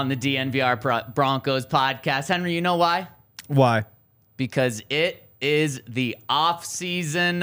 [0.00, 2.28] on the DNVR Bro- Broncos podcast.
[2.28, 3.06] Henry, you know why?
[3.48, 3.84] Why?
[4.38, 7.42] Because it is the off season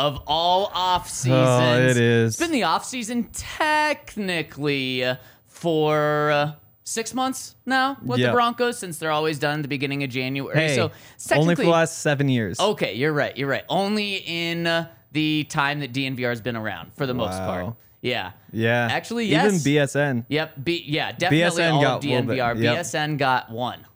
[0.00, 1.38] of all off seasons.
[1.38, 2.34] Oh, it is.
[2.34, 5.04] It's been the off season technically
[5.46, 6.52] for uh,
[6.82, 10.58] six months now with the Broncos since they're always done at the beginning of January.
[10.58, 10.90] Hey, so
[11.32, 12.58] only for the last seven years.
[12.58, 13.36] Okay, you're right.
[13.36, 13.64] You're right.
[13.68, 17.76] Only in uh, the time that DNVR has been around for the most part.
[18.02, 18.32] Yeah.
[18.52, 18.88] yeah.
[18.90, 19.52] Actually, Even.
[19.54, 20.26] BSN.
[20.28, 20.52] Yep.
[20.64, 22.60] B- yeah, definitely BSN all got of DNVR.
[22.60, 22.78] yep.
[22.84, 23.86] BSN got one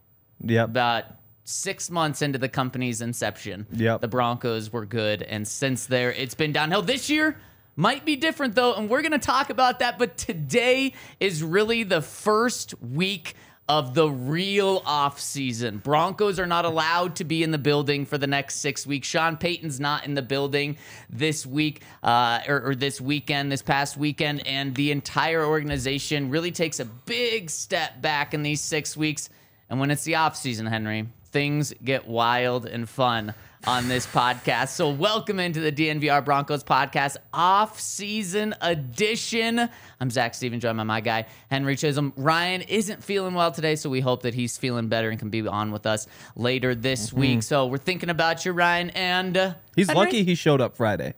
[0.45, 0.65] Yep.
[0.69, 1.05] about
[1.45, 3.67] six months into the company's inception.
[3.73, 4.01] Yep.
[4.01, 6.83] The Broncos were good, and since there, it's been downhill.
[6.83, 7.39] This year
[7.75, 9.99] might be different though, and we're gonna talk about that.
[9.99, 13.35] But today is really the first week
[13.69, 15.79] of the real off season.
[15.79, 19.09] Broncos are not allowed to be in the building for the next six weeks.
[19.09, 20.77] Sean Payton's not in the building
[21.11, 26.53] this week uh, or, or this weekend, this past weekend, and the entire organization really
[26.53, 29.29] takes a big step back in these six weeks.
[29.69, 33.35] And when it's the off season, Henry, things get wild and fun
[33.67, 34.69] on this podcast.
[34.69, 39.69] So welcome into the DNVR Broncos podcast off season edition.
[40.01, 42.13] I'm Zac Steven, joined by my guy Henry Chisholm.
[42.17, 45.47] Ryan isn't feeling well today, so we hope that he's feeling better and can be
[45.47, 47.43] on with us later this week.
[47.43, 50.05] So we're thinking about you, Ryan, and uh, He's Henry?
[50.05, 51.15] lucky he showed up Friday.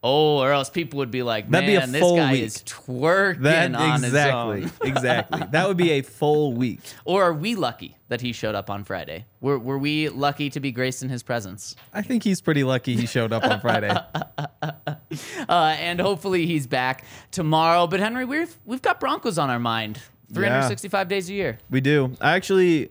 [0.00, 2.42] Oh, or else people would be like, That'd be a "Man, this full guy week.
[2.44, 5.42] is twerking That on exactly, his own." exactly.
[5.50, 6.80] That would be a full week.
[7.04, 9.26] Or are we lucky that he showed up on Friday?
[9.40, 11.74] Were, were we lucky to be graced in his presence?
[11.92, 13.90] I think he's pretty lucky he showed up on Friday.
[15.48, 17.86] Uh, and hopefully he's back tomorrow.
[17.86, 20.00] But Henry, we've we've got Broncos on our mind.
[20.34, 21.58] 365 days a year.
[21.70, 22.12] We do.
[22.20, 22.90] I actually,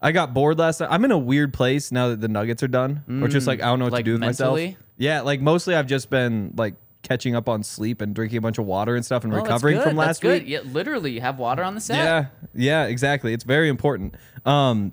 [0.00, 0.88] I got bored last night.
[0.92, 3.66] I'm in a weird place now that the Nuggets are done, or just like I
[3.66, 4.66] don't know what like to do with mentally?
[4.66, 4.83] myself.
[4.96, 8.58] Yeah, like mostly I've just been like catching up on sleep and drinking a bunch
[8.58, 10.42] of water and stuff and Oh, recovering from That's last good.
[10.42, 10.50] week.
[10.50, 11.96] Yeah, literally, you have water on the set.
[11.98, 13.32] Yeah, yeah, exactly.
[13.34, 14.14] It's very important.
[14.46, 14.92] Um,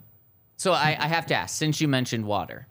[0.57, 2.67] So I, I have to ask, since you mentioned water,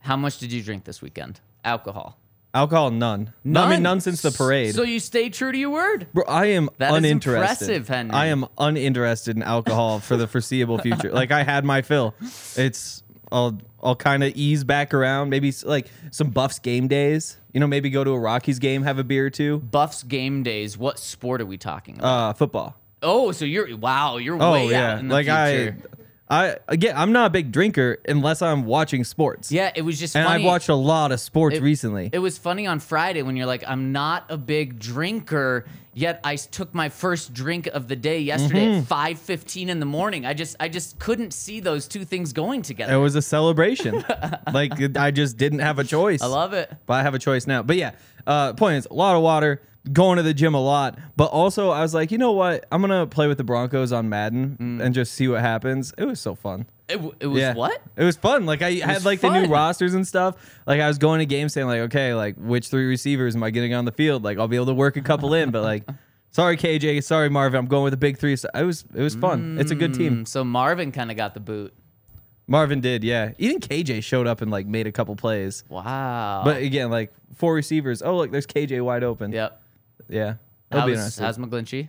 [0.00, 1.40] how much did you drink this weekend?
[1.64, 2.18] Alcohol.
[2.54, 3.32] alcohol, none.
[3.44, 4.74] No, I mean none since the parade.
[4.74, 6.08] So you stay true to your word.
[6.12, 7.68] Bro, I am That is uninterested.
[7.68, 8.12] impressive, Henry.
[8.12, 11.12] I am uninterested in alcohol for the foreseeable future.
[11.20, 12.14] Like I had my fill.
[12.56, 13.02] It's
[13.32, 15.30] I'll I'll kind of ease back around.
[15.30, 17.36] Maybe like some Buffs game days.
[17.52, 19.58] You know, maybe go to a Rockies game, have a beer or two.
[19.58, 20.76] Buffs game days.
[20.78, 22.30] What sport are we talking about?
[22.30, 22.76] Uh, football.
[23.02, 25.76] oh, so you're wow, you're Oh way yeah, out in the like future.
[25.82, 25.99] I.
[26.30, 29.50] I again, I'm not a big drinker unless I'm watching sports.
[29.50, 30.44] yeah, it was just and funny.
[30.44, 32.08] I've watched a lot of sports It- recently.
[32.12, 36.36] It was funny on Friday when you're like, I'm not a big drinker, yet I
[36.36, 38.92] took my first drink of the day yesterday Mm-hmm.
[38.92, 40.24] at 5:15 in the morning.
[40.24, 42.94] I just I just couldn't see those two things going together.
[42.94, 44.04] it was a celebration.
[44.52, 46.22] like I just didn't have a choice.
[46.22, 46.72] I love it.
[46.86, 47.64] but I have a choice now.
[47.64, 47.92] But yeah,
[48.26, 49.60] uh, point is a lot of water,
[49.92, 50.98] going to the gym a lot.
[51.16, 52.66] But also, I was like, you know what?
[52.70, 54.80] I'm gonna play with the Broncos on Madden Mm.
[54.84, 55.92] and just see what happens.
[55.98, 56.66] It was so fun.
[56.88, 57.80] It, w- it was yeah, what?
[57.96, 58.46] It was fun.
[58.46, 60.34] Like I had like the new rosters and stuff.
[60.66, 63.50] Like I was going to games saying like, okay, like which three receivers am I
[63.50, 64.24] getting on the field?
[64.24, 65.84] Like I'll be able to work a couple in, but like.
[66.32, 67.02] Sorry, KJ.
[67.02, 67.58] Sorry, Marvin.
[67.58, 68.36] I'm going with the big three.
[68.36, 69.58] So it was it was fun.
[69.58, 70.18] It's a good team.
[70.18, 71.74] Mm, So Marvin kind of got the boot.
[72.46, 73.32] Marvin did, yeah.
[73.38, 75.64] Even KJ showed up and like made a couple plays.
[75.68, 76.42] Wow.
[76.44, 78.00] But again, like four receivers.
[78.00, 79.32] Oh, look, there's KJ wide open.
[79.32, 79.60] yep.
[80.10, 80.34] Yeah.
[80.70, 81.36] That'll be How's, nice.
[81.36, 81.88] how's McGlinchey?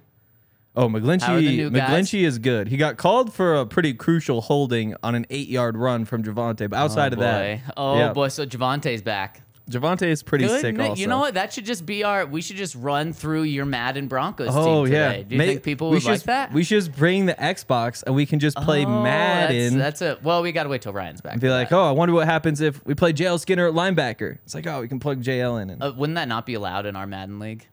[0.76, 1.70] Oh, McGlinchey.
[1.70, 2.70] McGlinchey is good.
[2.70, 6.78] He got called for a pretty crucial holding on an eight-yard run from Javonte, but
[6.78, 8.30] outside oh of that, Oh yeah, boy.
[8.30, 9.42] So Javonte's back.
[9.70, 10.60] Javonte is pretty Good.
[10.62, 10.80] sick.
[10.80, 11.36] Also, You know what?
[11.36, 12.26] That should just be our.
[12.26, 15.10] We should just run through your Madden Broncos Oh team yeah.
[15.12, 15.24] today.
[15.24, 16.52] Do you May- think people would should like just- that?
[16.52, 19.78] We should just bring the Xbox and we can just play Oh, Madden.
[19.78, 20.24] That's, that's it.
[20.24, 21.34] Well, we got to wait till Ryan's back.
[21.34, 21.76] and be like, that.
[21.76, 24.40] oh, I wonder what happens if we play JL Skinner at linebacker.
[24.44, 25.70] It's like, oh, we can plug JL in.
[25.70, 27.68] And Uh, wouldn't that not be allowed in our Madden league?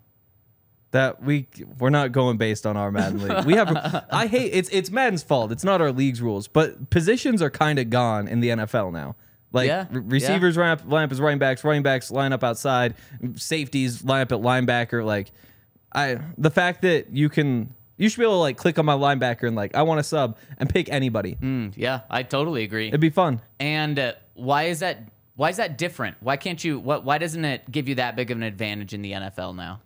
[0.90, 1.46] That we
[1.78, 3.44] we're not going based on our Madden league.
[3.44, 5.52] We have I hate it's it's Madden's fault.
[5.52, 9.16] It's not our league's rules, but positions are kind of gone in the NFL now.
[9.52, 12.44] Like Yeah, re- receivers line up, line up as running backs, running backs line up
[12.44, 12.94] outside,
[13.36, 15.04] safeties line up at linebacker.
[15.04, 15.32] Like
[15.92, 18.94] I the fact that you can you should be able to like click on my
[18.94, 21.36] linebacker and like I want to sub and pick anybody.
[21.40, 22.88] Mm, yeah, I totally agree.
[22.88, 23.40] It'd be fun.
[23.58, 25.08] And uh, why is that?
[25.34, 26.16] Why is that different?
[26.20, 26.78] Why can't you?
[26.78, 27.04] What?
[27.04, 29.80] Why doesn't it give you that big of an advantage in the NFL now?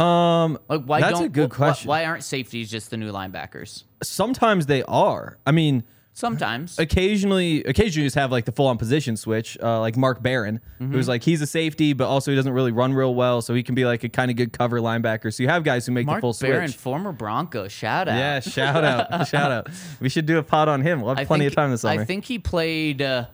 [0.00, 1.88] Um, Like, why that's don't a good wh- question.
[1.88, 3.84] Why aren't safeties just the new linebackers?
[4.02, 5.38] Sometimes they are.
[5.46, 6.78] I mean, Sometimes.
[6.78, 10.60] occasionally, occasionally you just have like the full on position switch, uh, like Mark Barron,
[10.80, 10.92] Mm-hmm.
[10.92, 13.62] who's like he's a safety, but also he doesn't really run real well, so he
[13.62, 15.32] can be like a kind of good cover linebacker.
[15.32, 16.76] So you have guys who make Mark the full Barron, switch.
[16.80, 18.16] former Bronco, shout out.
[18.16, 19.68] Yeah, shout out, shout out.
[20.00, 21.00] We should do a pod on him.
[21.00, 22.00] We'll have I plenty think- of time this summer.
[22.00, 23.26] I think he played uh,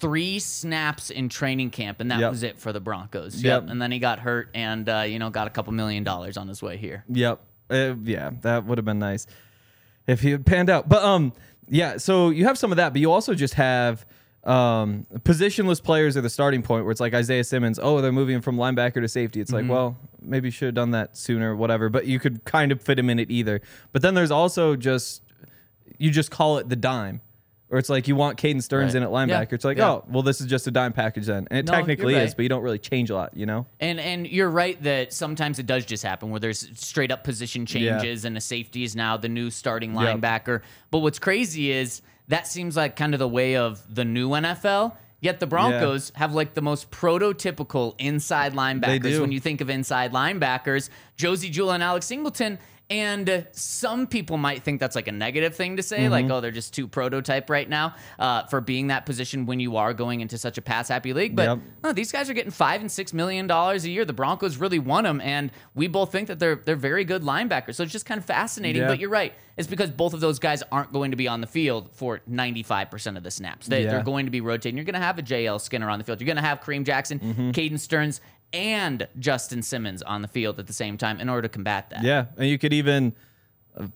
[0.00, 2.30] three snaps in training camp, and that Yep.
[2.30, 3.42] was it for the Broncos.
[3.42, 3.68] Yep.
[3.68, 6.48] And then he got hurt, and uh, you know, got a couple million dollars on
[6.48, 7.04] his way here.
[7.08, 7.40] Yep.
[7.70, 9.26] Uh, yeah, that would have been nice
[10.06, 10.88] if he had panned out.
[10.88, 11.32] But um,
[11.68, 11.98] yeah.
[11.98, 14.04] So you have some of that, but you also just have
[14.42, 17.78] um positionless players are the starting point where it's like Isaiah Simmons.
[17.80, 19.40] Oh, they're moving from linebacker to safety.
[19.40, 19.68] It's Mm-hmm.
[19.68, 21.90] like, well, maybe you should have done that sooner, whatever.
[21.90, 23.60] But you could kind of fit him in it either.
[23.92, 25.22] But then there's also just
[25.98, 27.20] you just call it the dime.
[27.70, 28.96] Or it's like you want Caden Sterns Right.
[28.96, 29.52] in at linebacker.
[29.52, 29.90] It's like, Yeah.
[29.90, 31.46] oh, well, this is just a dime package then.
[31.50, 32.36] And it No, you're technically is, right.
[32.36, 33.64] but you don't really change a lot, you know?
[33.78, 37.66] And and you're right that sometimes it does just happen where there's straight up position
[37.66, 40.18] changes and a safety is now the new starting Yep.
[40.20, 40.62] linebacker.
[40.90, 44.96] But what's crazy is that seems like kind of the way of the new NFL.
[45.22, 49.20] Yet the Broncos have like the most prototypical inside linebackers do.
[49.20, 50.88] when you think of inside linebackers.
[51.16, 52.58] Josey Jewell and Alex Singleton.
[52.90, 56.50] And some people might think that's like a negative thing to say, like, oh, they're
[56.50, 60.36] just too prototype right now uh, for being that position when you are going into
[60.36, 61.36] such a pass happy league.
[61.36, 61.58] But Yep.
[61.84, 64.04] no, these guys are getting five and six million dollars a year.
[64.04, 67.76] The Broncos really want them, and we both think that they're they're very good linebackers.
[67.76, 68.82] So it's just kind of fascinating.
[68.82, 68.88] Yeah.
[68.88, 71.46] But you're right; it's because both of those guys aren't going to be on the
[71.46, 73.68] field for 95 percent of the snaps.
[73.68, 73.90] They, Yeah.
[73.92, 74.76] They're going to be rotating.
[74.76, 76.20] You're going to have a JL Skinner on the field.
[76.20, 77.50] You're going to have Kareem Jackson, Mm-hmm.
[77.50, 78.20] Caden Sterns,
[78.52, 82.02] and Justin Simmons on the field at the same time in order to combat that.
[82.02, 83.14] Yeah, and you could even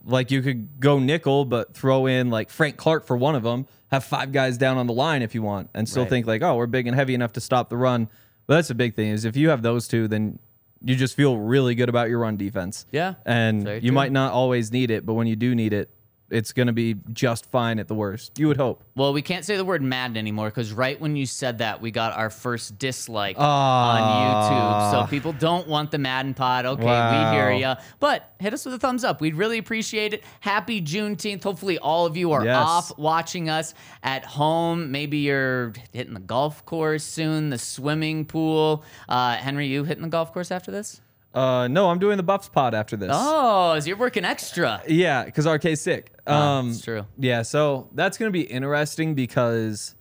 [0.04, 3.66] like you could go nickel, but throw in like Frank Clark for one of them.
[3.90, 6.10] Have five guys down on the line if you want, and still Right.
[6.10, 8.08] think like, oh, we're big and heavy enough to stop the run.
[8.46, 10.38] But that's the big thing is if you have those two, then
[10.82, 12.86] you just feel really good about your run defense.
[12.92, 15.90] Yeah, and you might not always need it, but when you do need it,
[16.30, 18.38] it's going to be just fine at the worst.
[18.38, 18.82] You would hope.
[18.96, 21.90] Well, we can't say the word Madden anymore because right when you said that, we
[21.90, 23.92] got our first dislike Ah.
[23.92, 25.04] on YouTube.
[25.04, 26.64] So people don't want the Madden pod.
[26.66, 27.30] Okay, Wow.
[27.30, 27.74] we hear you.
[28.00, 29.20] But hit us with a thumbs up.
[29.20, 30.24] We'd really appreciate it.
[30.40, 31.42] Happy Juneteenth.
[31.42, 32.56] Hopefully, all of you are Yes.
[32.56, 34.90] off watching us at home.
[34.90, 38.82] Maybe you're hitting the golf course soon, the swimming pool.
[39.08, 41.00] Uh, Henry, you hitting the golf course after this?
[41.34, 43.10] Uh, no, I'm doing the Buffs pod after this.
[43.12, 44.80] Oh, so you're working extra.
[44.86, 46.12] Yeah, because RK's sick.
[46.26, 47.04] Ah, Um, that's true.
[47.18, 49.94] Yeah, so that's gonna be interesting because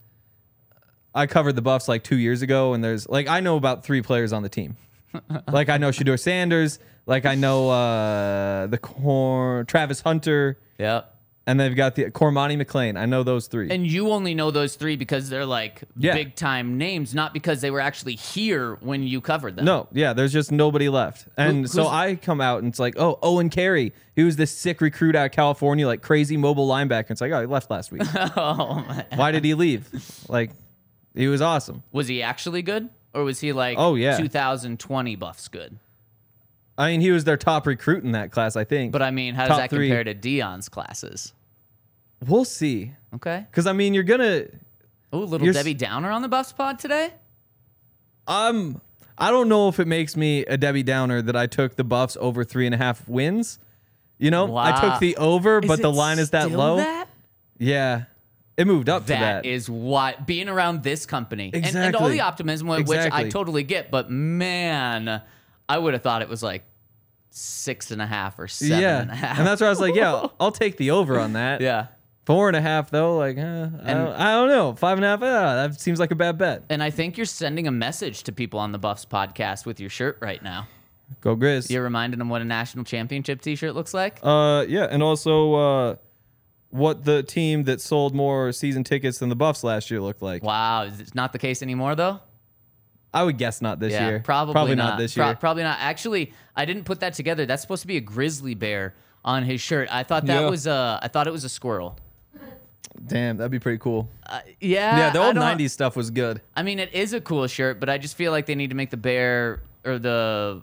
[1.16, 4.02] I covered the Buffs like two years ago, and there's like I know about three
[4.02, 4.78] players on the team.
[5.52, 11.13] like I know Shedeur Sanders, like I know uh, the corn Travis Hunter, Yep.
[11.46, 12.98] And they've got the Kormani McClain.
[12.98, 13.70] I know those three.
[13.70, 16.14] And you only know those three because they're like Yeah.
[16.14, 19.66] big time names, not because they were actually here when you covered them.
[19.66, 21.28] no, yeah, there's just nobody left.
[21.36, 23.92] And Who- so I come out and it's like, oh, Owen Carey.
[24.16, 27.12] He was this sick recruit out of California, like crazy mobile linebacker.
[27.12, 28.04] It's like, oh, he left last week.
[28.38, 29.06] Oh, man.
[29.16, 29.90] Why did he leave?
[30.30, 30.52] Like,
[31.14, 31.84] he was awesome.
[31.92, 32.88] Was he actually good?
[33.14, 34.16] Or was he like Oh, yeah.
[34.18, 35.78] 2020 buffs good?
[36.76, 38.92] I mean, he was their top recruit in that class, I think.
[38.92, 39.90] But I mean, how does Top that three.
[39.90, 41.32] compare to Deion's classes?
[42.28, 42.94] We'll see.
[43.16, 43.46] Okay.
[43.50, 44.46] Because I mean, you're gonna.
[45.12, 47.14] Oh, little You're s- Debbie Downer on the Buffs pod today?
[48.28, 48.82] Um,
[49.18, 52.18] I don't know if it makes me a Debbie Downer that I took the Buffs
[52.20, 53.60] over three and a half wins.
[54.18, 56.78] You know, I took the over, but the line is that low.
[56.78, 57.10] That?
[57.58, 58.04] Yeah,
[58.58, 59.46] it moved up to That that.
[59.46, 63.64] is what being around this company and, and all the optimism, wh- which I totally
[63.64, 63.92] get.
[63.92, 65.22] But man,
[65.68, 66.64] I would have thought it was like
[67.32, 69.38] six and a half or seven yeah, and a half.
[69.40, 71.62] and that's where I was like, yeah, I'll take the over on that.
[71.62, 71.88] yeah.
[72.26, 75.10] Four and a half though, like, uh, I, don't, I don't know, five and a
[75.10, 75.22] half.
[75.22, 76.64] Uh, that seems like a bad bet.
[76.70, 79.90] And I think you're sending a message to people on the Buffs podcast with your
[79.90, 80.68] shirt right now.
[81.22, 81.70] Go Grizz.
[81.70, 84.20] You're reminding them what a national championship T-shirt looks like.
[84.24, 85.96] Uh, yeah, and also uh,
[86.70, 90.44] what the team that sold more season tickets than the Buffs last year looked like.
[90.44, 92.20] Wow, is it not the case anymore though?
[93.14, 94.22] I would guess not this yeah, year.
[94.26, 94.98] probably, not.
[94.98, 95.26] this year.
[95.26, 95.78] Pro- probably not.
[95.80, 97.46] Actually, I didn't put that together.
[97.46, 99.88] That's supposed to be a grizzly bear on his shirt.
[99.92, 100.50] I thought that Yeah.
[100.50, 101.00] was a.
[101.02, 101.96] I thought it was a squirrel.
[103.06, 104.08] Damn, that'd be pretty cool.
[104.26, 104.98] Uh, yeah.
[104.98, 106.42] yeah, the old '90s stuff was good.
[106.56, 108.76] I mean, it is a cool shirt, but I just feel like they need to
[108.76, 110.62] make the bear or the,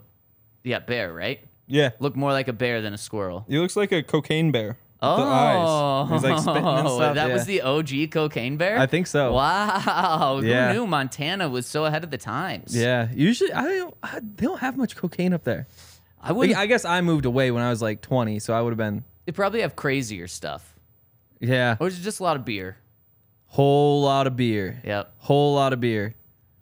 [0.63, 3.45] yeah, bear right Yeah, look more like a bear than a squirrel.
[3.47, 4.77] he looks like a cocaine bear.
[5.03, 6.09] Oh, the eyes.
[6.21, 7.15] He's like spitting and stuff.
[7.15, 7.33] that yeah.
[7.33, 8.77] was the OG cocaine bear.
[8.77, 9.33] I think so.
[9.33, 10.67] Wow, Yeah.
[10.69, 12.75] who knew Montana was so ahead of the times?
[12.75, 13.95] Yeah, usually I don't.
[14.03, 15.67] I, they don't have much cocaine up there.
[16.21, 16.49] I would.
[16.49, 18.77] Like, I guess I moved away when I was like 20, so I would have
[18.77, 19.03] been.
[19.25, 20.70] They probably have crazier stuff,
[21.41, 22.77] Yeah, or is it just a lot of beer?
[23.51, 24.81] whole lot of beer.
[24.85, 25.13] Yep.
[25.17, 26.15] Whole lot of beer.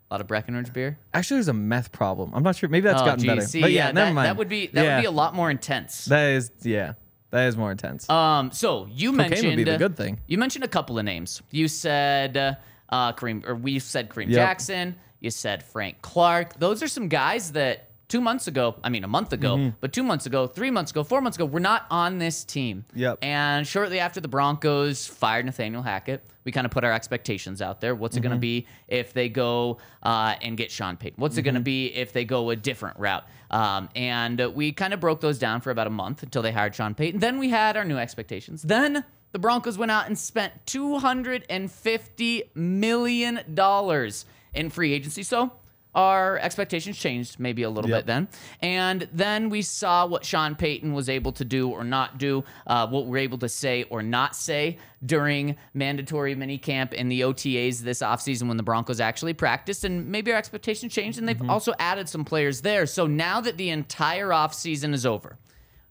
[0.09, 0.97] A lot of Breckenridge beer.
[1.13, 2.31] Actually, there's a meth problem.
[2.33, 2.67] I'm not sure.
[2.67, 3.27] Maybe that's oh, gotten geez.
[3.27, 3.41] better.
[3.41, 4.25] See, but yeah, yeah, never that, mind.
[4.25, 4.95] that would be that Yeah.
[4.95, 6.05] would be a lot more intense.
[6.05, 6.93] That is yeah.
[7.29, 8.09] That is more intense.
[8.09, 10.19] Um, so you Cocaine mentioned would be the good thing.
[10.25, 11.43] You mentioned a couple of names.
[11.51, 12.55] You said uh,
[12.89, 14.33] uh, Kareem, or we said Kareem Yep.
[14.33, 14.95] Jackson.
[15.19, 16.57] You said Frank Clark.
[16.57, 19.69] Those are some guys that two months ago, I mean a month ago, Mm-hmm.
[19.79, 22.83] but two months ago, three months ago, four months ago, we're not on this team.
[22.95, 23.19] Yep.
[23.21, 27.79] And shortly after the Broncos fired Nathaniel Hackett, we kind of put our expectations out
[27.81, 27.93] there.
[27.95, 28.27] What's it Mm-hmm.
[28.29, 31.21] going to be if they go uh, and get Sean Payton?
[31.21, 31.61] What's it going Mm-hmm.
[31.61, 33.25] to be if they go a different route?
[33.51, 36.51] Um, and uh, we kind of broke those down for about a month until they
[36.51, 37.19] hired Sean Payton.
[37.19, 38.63] Then we had our new expectations.
[38.63, 43.39] Then the Broncos went out and spent $250 million
[44.55, 45.23] in free agency.
[45.23, 45.51] So
[45.95, 47.99] our expectations changed maybe a little Yep.
[47.99, 48.27] bit then.
[48.61, 52.87] And then we saw what Sean Payton was able to do or not do, uh,
[52.87, 57.99] what we're able to say or not say during mandatory minicamp and the OTAs this
[58.03, 59.83] offseason when the Broncos actually practiced.
[59.83, 62.85] And maybe our expectations changed, and they've also added some players there.
[62.85, 65.37] So now that the entire offseason is over,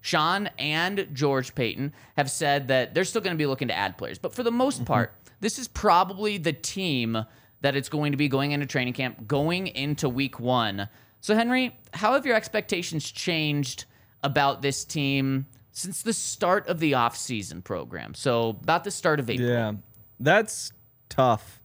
[0.00, 3.98] Sean and George Paton have said that they're still going to be looking to add
[3.98, 4.16] players.
[4.18, 7.24] But for the most part, this is probably the team
[7.60, 10.88] that it's going to be going into training camp, going into week one.
[11.20, 13.84] So, Henry, how have your expectations changed
[14.22, 18.14] about this team since the start of the offseason program?
[18.14, 19.48] So, about the start of April.
[19.48, 19.72] Yeah,
[20.20, 20.72] that's
[21.08, 21.60] tough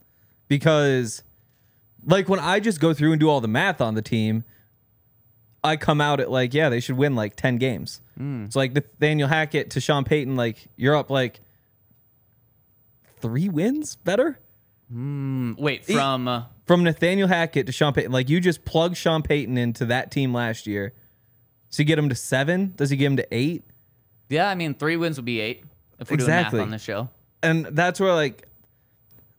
[0.48, 1.24] because,
[2.06, 4.44] like, when I just go through and do all the math on the team,
[5.64, 8.02] I come out at like, yeah, they should win like ten games.
[8.18, 8.46] Hmm.
[8.46, 11.40] It's like Nathaniel Hackett to Sean Payton, like you're up like
[13.22, 14.40] three wins better
[14.94, 16.28] Hmm, wait, from.
[16.28, 18.12] Uh, from Nathaniel Hackett to Sean Payton.
[18.12, 20.94] Like you just plug Sean Payton into that team last year.
[21.70, 22.74] So you get him to seven?
[22.76, 23.64] Does he get him to eight?
[24.30, 25.64] yeah, I mean, three wins would be eight
[26.00, 26.60] if we're Exactly.
[26.60, 27.10] doing math on the show.
[27.42, 28.48] and that's where like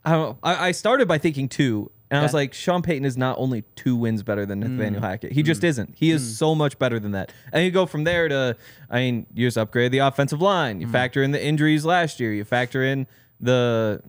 [0.04, 0.38] I don't know.
[0.42, 2.42] I, I started by thinking two, and I was Okay.
[2.42, 4.76] like, Sean Payton is not only two wins better than hmm.
[4.76, 5.32] Nathaniel Hackett.
[5.32, 5.66] He just hmm.
[5.66, 5.94] isn't.
[5.96, 7.32] He is so much better than that.
[7.52, 8.56] And you go from there to,
[8.90, 10.80] I mean, you just upgrade the offensive line.
[10.80, 12.32] You factor in the injuries last year.
[12.34, 13.06] You factor in
[13.40, 14.02] the,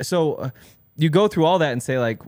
[0.00, 0.50] so uh,
[0.96, 2.20] you go through all that and say like,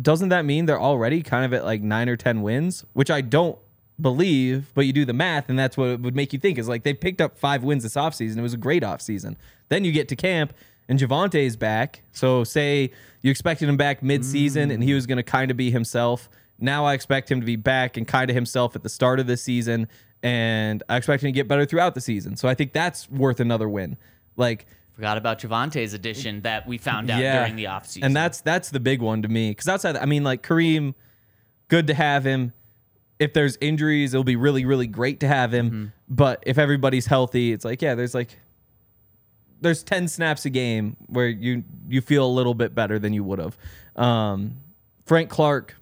[0.00, 2.84] doesn't that mean they're already kind of at like nine or ten wins?
[2.92, 3.58] Which I don't
[4.00, 6.68] believe, but you do the math, and that's what it would make you think is
[6.68, 8.38] like they picked up five wins this offseason.
[8.38, 9.36] It was a great offseason.
[9.68, 10.52] Then you get to camp
[10.88, 12.02] and Javonte is back.
[12.12, 12.90] So say
[13.22, 16.28] you expected him back mid-season and he was going to kind of be himself.
[16.58, 19.26] Now I expect him to be back and kind of himself at the start of
[19.26, 19.88] the season,
[20.22, 22.36] and I expect him to get better throughout the season.
[22.36, 23.96] So I think that's worth another win.
[24.36, 28.04] Like Forgot about Javonte's addition that we found out during the offseason.
[28.04, 30.94] and that's that's the big one to me because outside, I mean, like Kareem,
[31.66, 32.52] good to have him.
[33.18, 35.66] If there's injuries, it'll be really, really great to have him.
[35.66, 35.84] Mm-hmm.
[36.08, 38.38] But if everybody's healthy, it's like, yeah, there's like
[39.60, 43.24] there's ten snaps a game where you you feel a little bit better than you
[43.24, 43.58] would have.
[43.96, 44.58] Um,
[45.06, 45.74] Frank Clark.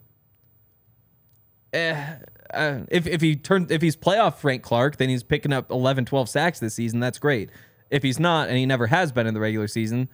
[1.75, 2.15] Eh,
[2.55, 6.07] uh, if if he turns if he's playoff Frank Clark, then he's picking up 11,
[6.07, 7.01] 12 sacks this season.
[7.01, 7.51] That's great.
[7.93, 10.09] If he's not, and he never has been in the regular season,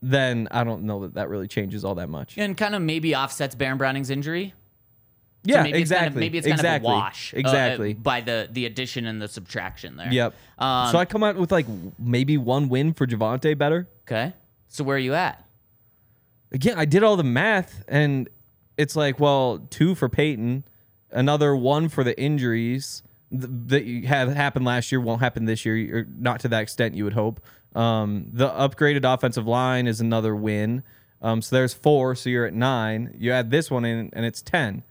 [0.00, 2.38] then I don't know that that really changes all that much.
[2.38, 4.54] and kind of maybe offsets Baron Browning's injury.
[5.46, 6.20] So Yeah, maybe It's kind of, exactly.
[6.20, 6.88] maybe it's kind exactly.
[6.90, 7.34] of a wash.
[7.34, 7.94] uh, Exactly.
[7.94, 10.12] by the the addition and the subtraction there.
[10.12, 10.34] Yep.
[10.58, 11.66] Um, so I come out with like
[11.98, 13.86] maybe one win for Javonte better.
[14.06, 14.32] okay.
[14.68, 15.44] So where are you at?
[16.52, 18.28] Again, I did all the math, and
[18.76, 20.64] it's like, well, two for Payton,
[21.10, 23.02] another one for the injuries
[23.68, 26.94] that you had happened last year won't happen this year, or not to that extent
[26.94, 27.40] you would hope.
[27.74, 30.82] Um, the upgraded offensive line is another win.
[31.22, 33.14] Um, so there's four, so you're at nine.
[33.18, 34.82] You add this one in, and it's ten.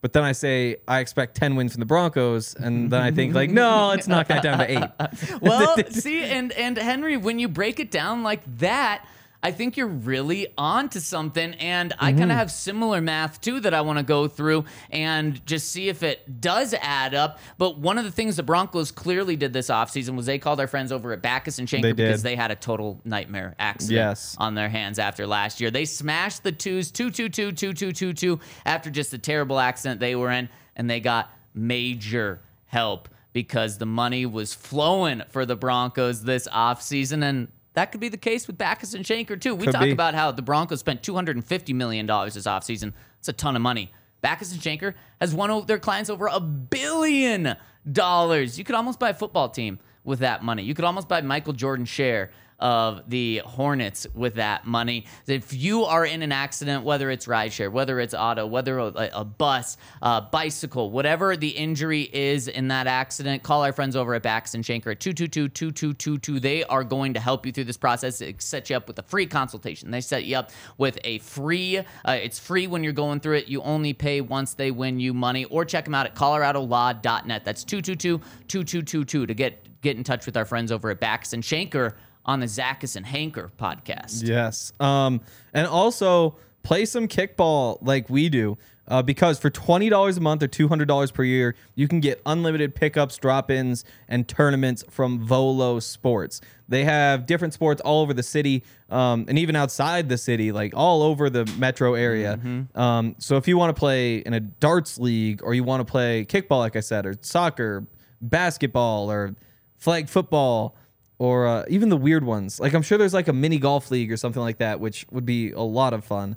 [0.00, 3.34] But then I say I expect ten wins from the Broncos, and then I think
[3.34, 5.40] like, no, let's knock that down to eight.
[5.40, 9.06] Well, see, and and Henry, when you break it down like that,
[9.44, 11.54] I think you're really on to something.
[11.54, 12.18] And I Mm-hmm.
[12.20, 15.88] kind of have similar math too that I want to go through and just see
[15.88, 17.38] if it does add up.
[17.58, 20.66] But one of the things the Broncos clearly did this offseason was they called our
[20.68, 24.36] friends over at Bachus and Schanker They because they had a total nightmare accident Yes.
[24.38, 25.70] on their hands after last year.
[25.70, 29.58] They smashed the twos, two, two, two, two, two, two, two, after just the terrible
[29.58, 35.46] accident they were in, and they got major help because the money was flowing for
[35.46, 37.24] the Broncos this offseason.
[37.24, 39.54] And that could be the case with Bachus and Schanker, too.
[39.54, 39.90] We Could talk be.
[39.92, 42.92] about how the Broncos spent $250 million this offseason.
[43.18, 43.92] It's a ton of money.
[44.22, 47.56] Bachus and Schanker has won over their clients over a billion
[47.90, 48.58] dollars.
[48.58, 50.62] You could almost buy a football team with that money.
[50.62, 52.30] You could almost buy Michael Jordan share
[52.62, 55.04] of the Hornets with that money.
[55.26, 59.24] If you are in an accident, whether it's rideshare, whether it's auto, whether a, a
[59.24, 64.22] bus, a bicycle, whatever the injury is in that accident, call our friends over at
[64.22, 66.40] Bachus and Schanker at 222-2222.
[66.40, 68.20] They are going to help you through this process.
[68.20, 69.90] They set you up with a free consultation.
[69.90, 71.82] They set you up with a free, uh,
[72.22, 73.48] it's free when you're going through it.
[73.48, 77.44] You only pay once they win you money or check them out at coloradolaw.net.
[77.44, 81.94] That's 222-2222 to get, get in touch with our friends over at Bachus and Schanker
[82.24, 84.26] on the Zackus and Hanker podcast.
[84.26, 84.72] Yes.
[84.80, 85.20] Um,
[85.52, 88.58] and also play some kickball like we do.
[88.88, 92.00] Uh, because for twenty dollars a month or two hundred dollars per year, you can
[92.00, 96.40] get unlimited pickups, drop-ins, and tournaments from Volo Sports.
[96.68, 100.74] They have different sports all over the city, um, and even outside the city, like
[100.74, 102.40] all over the metro area.
[102.74, 105.90] Um, so if you want to play in a darts league, or you want to
[105.90, 107.86] play kickball, like I said, or soccer,
[108.20, 109.36] basketball, or
[109.76, 110.74] flag football,
[111.22, 112.58] or uh, even the weird ones.
[112.58, 115.24] Like I'm sure there's like a mini golf league or something like that, which would
[115.24, 116.34] be a lot of fun.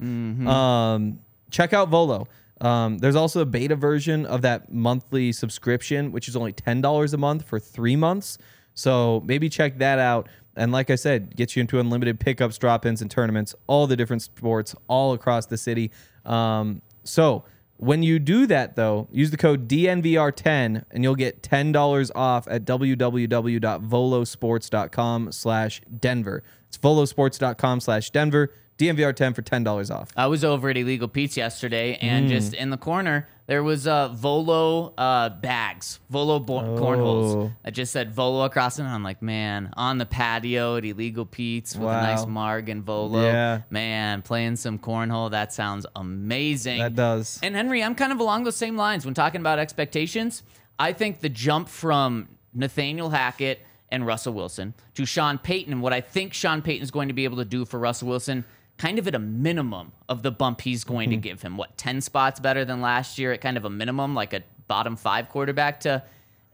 [0.48, 2.27] Um, check out Volo.
[2.62, 7.15] Um, there's also a beta version of that monthly subscription, which is only ten dollars
[7.15, 8.38] a month for three months.
[8.75, 10.30] So maybe check that out.
[10.56, 14.22] And like I said, gets you into unlimited pickups, drop-ins, and tournaments, all the different
[14.22, 15.89] sports all across the city.
[16.25, 17.44] Um, so
[17.77, 22.63] when you do that, though, use the code DNVR10 and you'll get $10 off at
[22.65, 26.44] www.volosports.com slash Denver.
[26.67, 28.51] It's volosports.com slash Denver.
[28.77, 30.10] DNVR10 for $10 off.
[30.17, 32.29] I was over at Illegal Pete's yesterday, and Mm.
[32.29, 36.78] just in the corner there was uh, Volo uh, bags, Volo bo- Oh.
[36.78, 37.52] cornholes.
[37.64, 41.25] I just said Volo across it, and I'm like, man, on the patio at Illegal
[41.25, 43.22] Pete's with a nice marg and Volo.
[43.24, 43.62] Yeah.
[43.70, 46.80] Man, playing some cornhole, that sounds amazing.
[46.80, 47.40] That does.
[47.44, 50.42] And Henry, I'm kind of along those same lines when talking about expectations.
[50.80, 53.60] I think the jump from Nathaniel Hackett
[53.90, 57.14] and Russell Wilson to Sean Payton and what I think Sean Payton is going to
[57.14, 58.44] be able to do for Russell Wilson,
[58.77, 61.22] kind of at a minimum of the bump he's going to hmm.
[61.22, 61.58] give him.
[61.58, 64.96] What, 10 spots better than last year at kind of a minimum, like a bottom
[64.96, 66.03] five quarterback to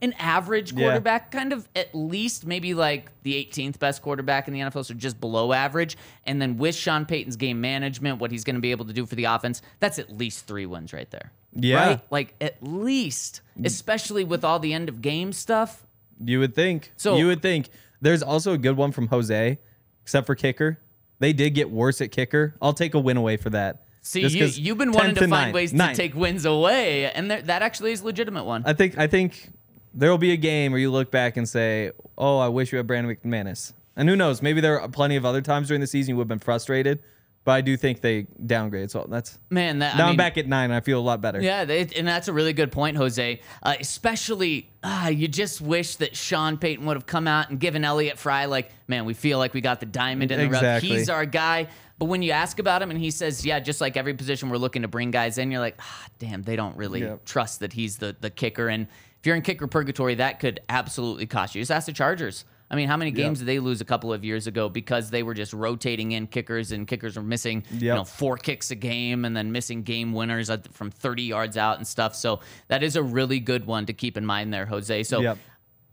[0.02, 0.80] an average Yeah.
[0.80, 4.94] quarterback, kind of at least maybe like the 18th best quarterback in the NFL, so
[4.94, 5.96] just below average.
[6.26, 9.06] And then with Sean Payton's game management, what he's going to be able to do
[9.06, 11.32] for the offense, that's at least three wins right there.
[11.54, 11.88] Yeah.
[11.88, 12.02] Right?
[12.10, 13.66] Like at least, mm.
[13.66, 15.86] especially with all the end of game stuff.
[16.24, 16.92] You would think.
[16.98, 17.70] So- you would think.
[18.02, 19.60] There's also a good one from Jose,
[20.02, 20.80] except for kicker.
[21.22, 22.56] They did get worse at kicker.
[22.60, 23.84] I'll take a win away for that.
[24.02, 25.54] See, Just you've been wanting 10th to find ninth.
[25.54, 28.64] ways to take wins away, and there, that actually is a legitimate one.
[28.66, 29.52] I think I think
[29.94, 32.78] there will be a game where you look back and say, "Oh, I wish you
[32.78, 34.42] had Brandon McManus." And who knows?
[34.42, 36.98] Maybe there are plenty of other times during the season you would have been frustrated,
[37.44, 38.92] but I do think they downgrade.
[38.92, 40.72] So that's Man, that now I I'm back at nine.
[40.72, 41.42] I feel a lot better.
[41.42, 43.40] Yeah, it, and that's a really good point, Jose.
[43.64, 47.84] Uh, especially, ah, you just wish that Sean Payton would have come out and given
[47.84, 50.82] Elliott Fry like, man, we feel like we got the diamond in the rough.
[50.82, 51.68] He's our guy.
[51.98, 54.58] But when you ask about him and he says, yeah, just like every position we're
[54.58, 57.26] looking to bring guys in, you're like, ah, damn, they don't really Yep.
[57.26, 58.70] trust that he's the the kicker.
[58.70, 58.88] And
[59.20, 61.62] if you're in kicker purgatory, that could absolutely cost you.
[61.62, 62.44] Just ask the Chargers.
[62.72, 65.24] I mean, how many games did they lose a couple of years ago because they
[65.24, 69.26] were just rotating in kickers and kickers were missing, you know, four kicks a game
[69.26, 72.16] and then missing game winners from 30 yards out and stuff.
[72.16, 75.04] So that is a really good one to keep in mind there, Jose.
[75.04, 75.38] So Yep.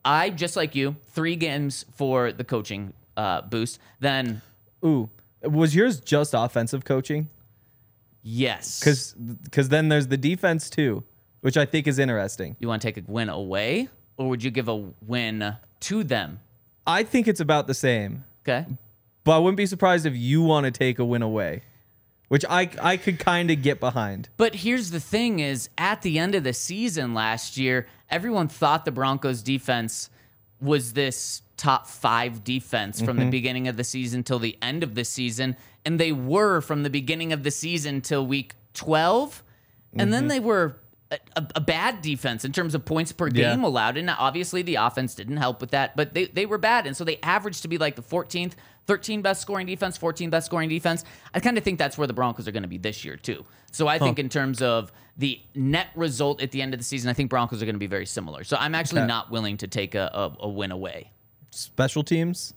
[0.04, 3.80] I, just like you, three games for the coaching uh, boost.
[3.98, 4.40] Then,
[4.84, 5.10] Ooh,
[5.42, 7.28] was yours just offensive coaching?
[8.22, 8.78] yes.
[8.78, 11.02] Because because then there's the defense too,
[11.40, 12.54] which I think is interesting.
[12.60, 16.38] you want to take a win away or would you give a win to them?
[16.88, 18.64] I think it's about the same, Okay.
[19.22, 21.62] but I wouldn't be surprised if you want to take a win away,
[22.28, 24.30] which I I could kind of get behind.
[24.38, 28.86] But here's the thing is at the end of the season last year, everyone thought
[28.86, 30.08] the Broncos defense
[30.60, 33.30] was this top 5 defense from the mm-hmm.
[33.30, 36.90] beginning of the season till the end of the season, and they were from the
[36.90, 39.42] beginning of the season till week 12,
[39.94, 40.28] and then mm-hmm.
[40.28, 40.76] they were
[41.10, 41.18] a,
[41.56, 43.54] a, bad defense in terms of points per Yeah.
[43.54, 43.96] game allowed.
[43.96, 46.86] And obviously the offense didn't help with that, but they, they were bad.
[46.86, 48.52] And so they averaged to be like the 14th,
[48.86, 51.04] 13 best scoring defense, 14 best scoring defense.
[51.32, 53.44] I kind of think that's where the Broncos are going to be this year, too.
[53.70, 57.08] So I think in terms of the net result at the end of the season,
[57.10, 58.44] I think Broncos are going to be very similar.
[58.44, 59.08] So I'm actually Okay.
[59.08, 61.10] not willing to take a, a, a win away.
[61.50, 62.52] Special teams.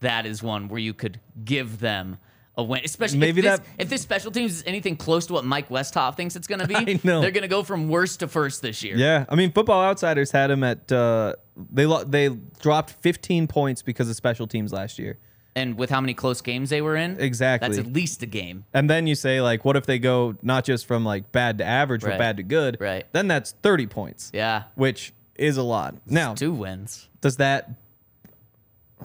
[0.00, 2.18] That is one where you could give them
[2.56, 5.32] a win, especially Maybe if, this, that- if this special teams is anything close to
[5.32, 6.74] what Mike Westhoff thinks it's going to be.
[6.76, 7.20] I know.
[7.20, 8.96] They're going to go from worst to first this year.
[8.96, 12.28] Yeah, I mean, Football Outsiders had him at uh, they lo- they
[12.60, 15.18] dropped 15 points because of special teams last year.
[15.54, 17.68] and with how many close games they were in, Exactly.
[17.68, 18.64] that's at least a game.
[18.72, 21.64] And then you say like, what if they go not just from like bad to
[21.64, 22.12] average, Right.
[22.12, 22.78] but bad to good?
[22.80, 23.06] Right.
[23.12, 24.30] Then that's 30 points.
[24.34, 25.94] Yeah, Which is a lot.
[26.06, 27.08] Now, two wins.
[27.20, 27.70] does that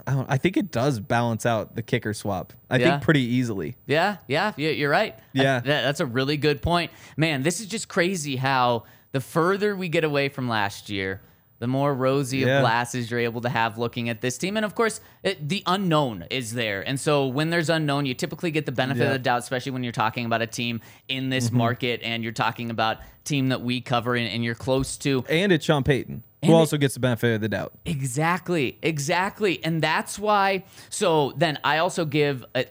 [0.05, 2.53] I, don't, I think it does balance out the kicker swap.
[2.69, 2.91] I Yeah.
[2.91, 3.75] think pretty easily.
[3.85, 5.13] Yeah, yeah, yeah, you're right.
[5.17, 5.59] I- Yeah.
[5.59, 6.91] that- that's a really good point.
[7.15, 8.83] Man, this is just crazy how
[9.13, 11.21] the further we get away from last year,
[11.59, 12.57] the more rosy Yeah.
[12.57, 14.57] of glasses you're able to have looking at this team.
[14.57, 16.87] And of course, it, the unknown is there.
[16.87, 19.81] And so when there's unknown, you typically get the benefit of the doubt, especially when
[19.83, 21.57] you're talking about a team in this Mm-hmm.
[21.57, 25.23] market and you're talking about team that we cover and, and you're close to.
[25.29, 27.73] And it's Sean Payton, who also gets the benefit of the doubt.
[27.85, 29.63] Exactly, exactly.
[29.63, 30.63] And that's why.
[30.89, 32.65] So then I also give a,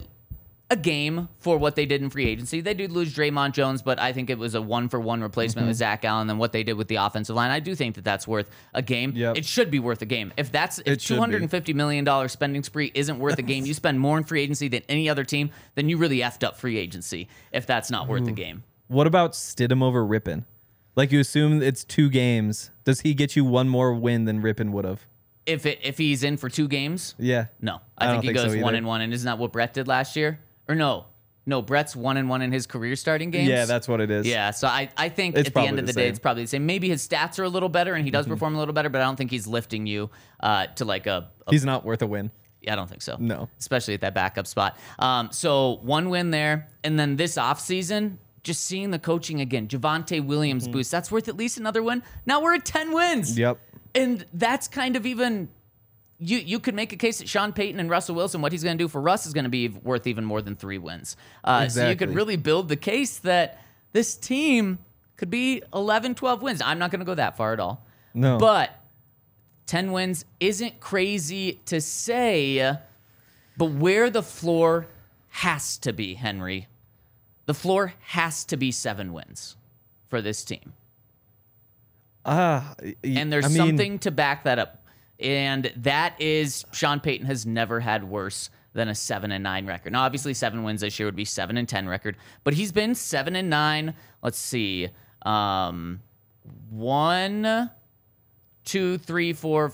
[0.68, 2.60] a game for what they did in free agency.
[2.60, 5.64] They did lose Dre'Mont Jones, but I think it was a one for one replacement
[5.64, 5.68] Mm-hmm.
[5.68, 6.28] with Zach Allen.
[6.28, 8.82] And what they did with the offensive line, I do think that that's worth a
[8.82, 9.12] game.
[9.14, 9.36] Yep.
[9.36, 10.32] It should be worth a game.
[10.36, 13.64] If that's if two hundred and fifty million dollars spending spree isn't worth a game,
[13.64, 16.56] you spend more in free agency than any other team, then you really effed up
[16.58, 17.28] free agency.
[17.52, 18.64] If that's not worth a game.
[18.88, 20.44] What about Stidham over Rypien?
[20.96, 22.70] Like you assume it's two games.
[22.84, 25.06] Does he get you one more win than Rypien would have?
[25.44, 27.46] If it if he's in for two games, Yeah.
[27.60, 28.78] No, I, I think he think so goes one either.
[28.78, 30.40] and one, and isn't that what Brett did last year?
[30.68, 31.04] Or no,
[31.44, 33.48] no, Brett's one and one in his career starting games.
[33.48, 34.26] Yeah, that's what it is.
[34.26, 36.42] Yeah, so I, I think It's at the end of the, the day, it's probably
[36.42, 36.66] the same.
[36.66, 38.32] Maybe his stats are a little better, and he does Mm-hmm.
[38.34, 41.30] perform a little better, but I don't think he's lifting you uh, to like a.
[41.46, 42.32] a He's not worth a win.
[42.60, 43.16] Yeah, I don't think so.
[43.20, 43.48] No.
[43.60, 44.76] especially at that backup spot.
[44.98, 50.24] Um, so one win there, and then this offseason, just seeing the coaching again, Javonte
[50.24, 50.72] Williams Mm-hmm.
[50.72, 50.90] boost.
[50.90, 52.02] That's worth at least another win.
[52.24, 53.36] Now we're at ten wins.
[53.38, 53.58] Yep.
[53.94, 55.48] And that's kind of even
[56.18, 58.78] you you could make a case that Sean Payton and Russell Wilson, what he's going
[58.78, 61.16] to do for Russ is going to be worth even more than three wins.
[61.44, 63.60] Uh, So you could really build the case that
[63.92, 64.78] this team
[65.16, 66.62] could be 11, 12 wins.
[66.62, 67.84] I'm not going to go that far at all.
[68.14, 68.38] No.
[68.38, 68.70] But
[69.66, 72.76] 10 wins isn't crazy to say,
[73.56, 74.86] but where the floor
[75.30, 76.66] has to be, Henry,
[77.46, 79.56] the floor has to be seven wins
[80.08, 80.72] for this team
[82.26, 84.84] Ah, and there's I mean, something to back that up.
[85.20, 89.92] And that is Sean Payton has never had worse than a seven and nine record.
[89.92, 92.94] Now, obviously, seven wins this year would be seven and ten record, but he's been
[92.94, 93.94] seven and nine.
[94.22, 94.88] Let's see,
[95.22, 96.00] um,
[96.68, 97.70] one,
[98.64, 99.72] two, three, four,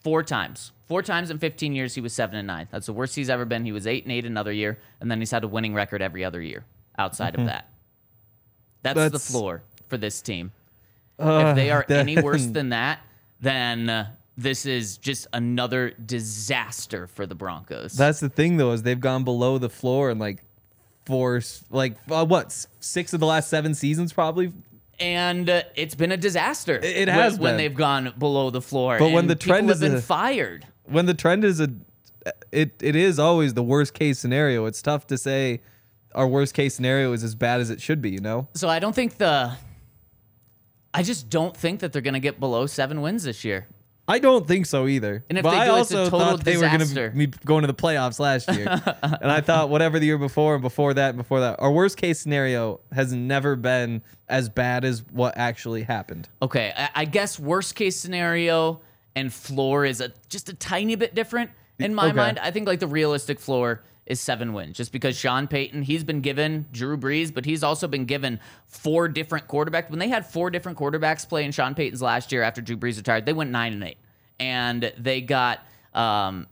[0.00, 0.70] four times.
[0.86, 2.68] Four times in 15 years, he was seven and nine.
[2.70, 3.64] That's the worst he's ever been.
[3.64, 6.24] He was eight and eight another year, and then he's had a winning record every
[6.24, 6.64] other year
[6.98, 7.68] outside of that.
[8.82, 10.50] That's, the floor for this team
[11.18, 13.00] uh, if they are any worse than that,
[13.40, 17.92] then uh, this is just another disaster for the Broncos.
[17.92, 20.42] That's the thing though, is they've gone below the floor in like
[21.06, 24.52] four, like uh, what, six of the last seven seasons probably.
[24.98, 26.76] and uh, it's been a disaster.
[26.76, 27.56] It- it when- has when been.
[27.58, 28.98] they've gone below the floor.
[28.98, 30.66] But when the trend has been a- fired.
[30.84, 31.68] When the trend is a,
[32.50, 34.66] it it is always the worst case scenario.
[34.66, 35.60] It's tough to say
[36.14, 38.10] our worst case scenario is as bad as it should be.
[38.10, 38.48] You know.
[38.54, 39.56] So I don't think the.
[40.94, 43.66] I just don't think that they're going to get below seven wins this year.
[44.08, 45.24] I don't think so either.
[45.30, 47.10] And if but they I do, it's a also total thought they were going to
[47.14, 48.66] be going to the playoffs last year,
[49.02, 51.96] and I thought whatever the year before and before that, and before that, our worst
[51.96, 56.28] case scenario has never been as bad as what actually happened.
[56.42, 58.80] Okay, I, I guess worst case scenario
[59.14, 62.16] and floor is a just a tiny bit different in my Okay.
[62.16, 62.38] mind.
[62.40, 66.20] I think like the realistic floor is seven wins, just because Sean Payton he's been
[66.20, 69.90] given Drew Brees, but he's also been given four different quarterbacks.
[69.90, 72.96] When they had four different quarterbacks play in Sean Payton's last year after Drew Brees
[72.96, 73.98] retired, they went nine and eight,
[74.40, 75.60] and they got
[75.94, 76.46] um,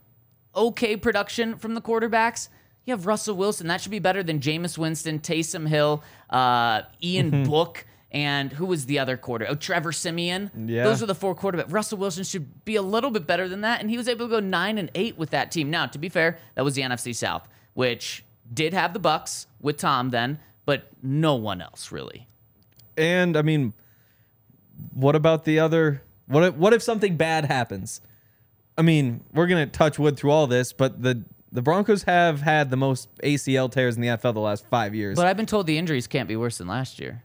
[0.55, 2.47] okay production from the quarterbacks.
[2.85, 3.67] You have Russell Wilson.
[3.67, 7.43] That should be better than Jameis Winston, Taysom Hill, uh, Ian.
[7.47, 9.45] Book, and who was the other quarter?
[9.47, 10.51] Oh, Trevor Siemian.
[10.67, 10.83] Yeah.
[10.83, 11.71] Those are the four quarterbacks.
[11.71, 14.29] Russell Wilson should be a little bit better than that, and he was able to
[14.29, 15.69] go nine and eight with that team.
[15.69, 19.77] Now, to be fair, that was the NFC South, which did have the Bucs with
[19.77, 22.27] Tom then, but no one else really.
[22.97, 23.73] And I mean,
[24.93, 26.01] what about the other?
[26.27, 28.01] What if, what if something bad happens?
[28.77, 32.69] I mean, we're gonna touch wood through all this, but the the Broncos have had
[32.69, 35.17] the most ACL tears in the NFL the last five years.
[35.17, 37.23] But I've been told the injuries can't be worse than last year.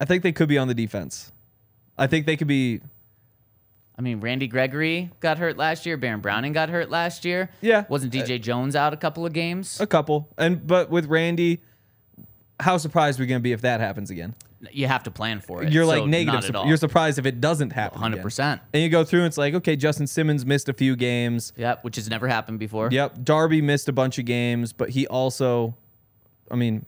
[0.00, 1.32] I think they could be on the defense.
[1.98, 2.80] I think they could be.
[3.98, 5.96] I mean, Randy Gregory got hurt last year.
[5.96, 7.50] Baron Browning got hurt last year.
[7.62, 7.84] Yeah.
[7.88, 9.80] Wasn't uh, DJ Jones out a couple of games?
[9.80, 11.60] A couple, and but with Randy,
[12.60, 14.34] how surprised are we gonna be if that happens again?
[14.72, 15.72] You have to plan for it.
[15.72, 16.38] You're so like negative.
[16.38, 16.66] At sur- all.
[16.66, 18.00] You're surprised if it doesn't happen.
[18.00, 18.60] 100%.
[18.72, 21.52] And you go through, and it's like, okay, Justin Simmons missed a few games.
[21.56, 22.88] Yep, which has never happened before.
[22.90, 25.76] Yep, Darby missed a bunch of games, but he also,
[26.50, 26.86] I mean,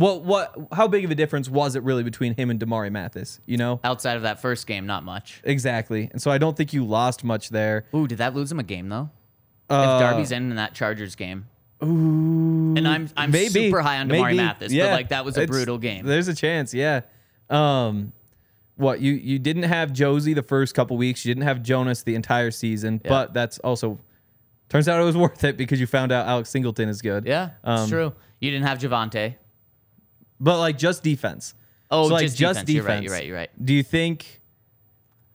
[0.00, 0.56] what what?
[0.72, 3.38] How big of a difference was it really between him and Damarri Mathis?
[3.46, 5.40] You know, Outside of that first game, not much.
[5.44, 6.08] exactly.
[6.12, 7.84] And so I don't think you lost much there.
[7.94, 9.10] Ooh, did that lose him a game though?
[9.68, 11.46] Uh, if Darby's in in that Chargers game.
[11.82, 12.74] Ooh.
[12.76, 14.36] And I'm I'm maybe super high on Damarri maybe.
[14.38, 16.04] Mathis, Yeah, but like that was a brutal game.
[16.06, 17.02] There's a chance, yeah.
[17.48, 18.12] Um,
[18.76, 21.24] what you you didn't have Josey the first couple weeks.
[21.24, 23.98] You didn't have Jonas the entire season, but that's also
[24.68, 27.26] turns out it was worth it because you found out Alex Singleton is good.
[27.26, 28.12] Yeah, it's Um, true.
[28.40, 29.34] You didn't have Javonte.
[30.40, 31.54] But like just defense.
[31.90, 32.70] Oh, So, like, just, just defense.
[32.72, 33.02] You're right.
[33.02, 33.26] You're right.
[33.26, 33.64] You're right.
[33.64, 34.40] Do you think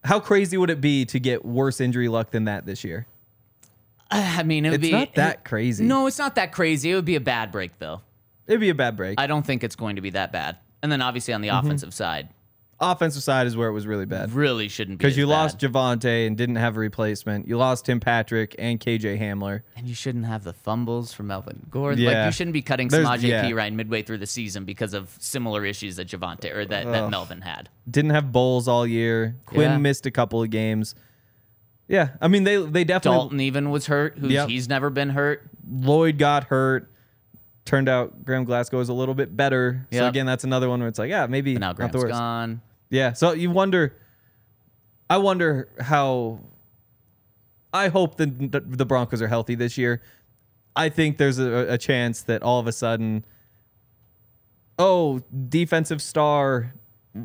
[0.03, 3.07] how crazy would it be to get worse injury luck than that this year?
[4.11, 5.83] I mean, it would be It's be not that crazy.
[5.83, 6.91] No, it's not that crazy.
[6.91, 8.01] It would be a bad break though.
[8.47, 9.19] It'd be a bad break.
[9.19, 10.57] I don't think it's going to be that bad.
[10.83, 11.65] And then obviously on the Mm-hmm.
[11.67, 12.29] offensive side,
[12.79, 14.33] Offensive side is where it was really bad.
[14.33, 15.29] really shouldn't be Because you bad.
[15.31, 17.47] lost Javonte and didn't have a replacement.
[17.47, 19.61] You lost Tim Patrick and KJ Hamler.
[19.77, 22.03] and you shouldn't have the fumbles from Melvin Gordon.
[22.03, 23.47] Like you shouldn't be cutting Samaj yeah.
[23.47, 23.53] P.
[23.53, 27.41] Ryan midway through the season because of similar issues that Javonte or that, that Melvin
[27.41, 27.69] had.
[27.89, 29.37] Didn't have Bolles all year.
[29.45, 29.77] Quinn Yeah.
[29.77, 30.95] missed a couple of games.
[31.87, 34.49] Yeah, I mean they they definitely Dalton even was hurt, who's Yep.
[34.49, 35.43] he's never been hurt.
[35.69, 36.91] Lloyd got hurt.
[37.65, 39.87] Turned out Graham Glasgow is a little bit better.
[39.91, 42.11] So again, that's another one where it's like, yeah, maybe But now not the worst.
[42.13, 42.61] gone.
[42.91, 43.13] Yeah.
[43.13, 43.95] So you wonder.
[45.09, 46.39] I wonder how.
[47.73, 50.01] I hope the the Broncos are healthy this year.
[50.75, 53.25] I think there's a, a chance that all of a sudden,
[54.77, 56.73] oh, defensive star,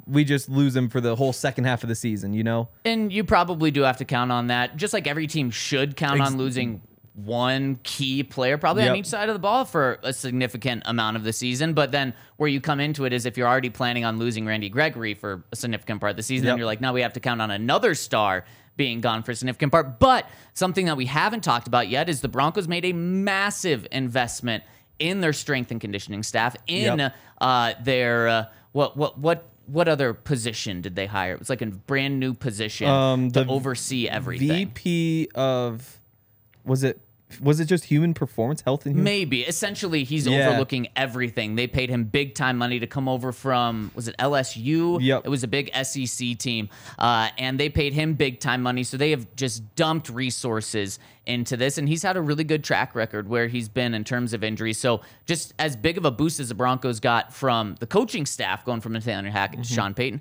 [0.07, 2.33] we just lose him for the whole second half of the season.
[2.33, 2.69] You know.
[2.85, 6.21] And you probably do have to count on that, just like every team should count
[6.21, 6.81] Ex- on losing
[7.25, 11.25] one key player, probably on each side of the ball for a significant amount of
[11.25, 11.75] the season.
[11.75, 14.69] But then where you come into it is if you're already planning on losing Randy
[14.69, 17.21] Gregory for a significant part of the season, then you're like, now we have to
[17.21, 18.45] count on another star
[18.77, 19.99] being gone for a significant part.
[19.99, 24.65] But something that we haven't talked about yet is the Broncos made a massive investment
[24.99, 27.15] in their strength and conditioning staff, in Yep.
[27.41, 29.47] uh, their uh, what what what.
[29.67, 31.35] What other position did they hire?
[31.35, 34.49] It was like a brand new position Um, to oversee everything.
[34.49, 36.01] VP of,
[36.65, 36.99] was it
[37.41, 39.05] was it just human performance, health and human?
[39.05, 39.43] Maybe.
[39.43, 40.49] Essentially, he's Yeah.
[40.49, 41.55] overlooking everything.
[41.55, 44.99] They paid him big time money to come over from, was it LSU?
[45.01, 45.23] Yep.
[45.25, 46.69] It was a big SEC team.
[46.99, 48.83] Uh, and they paid him big time money.
[48.85, 51.79] So they have just dumped resources into this.
[51.79, 54.79] And he's had a really good track record where he's been in terms of injuries.
[54.79, 58.65] So just as big of a boost as the Broncos got from the coaching staff
[58.65, 59.69] going from Nathaniel Hackett Mm-hmm.
[59.69, 60.21] to Sean Payton,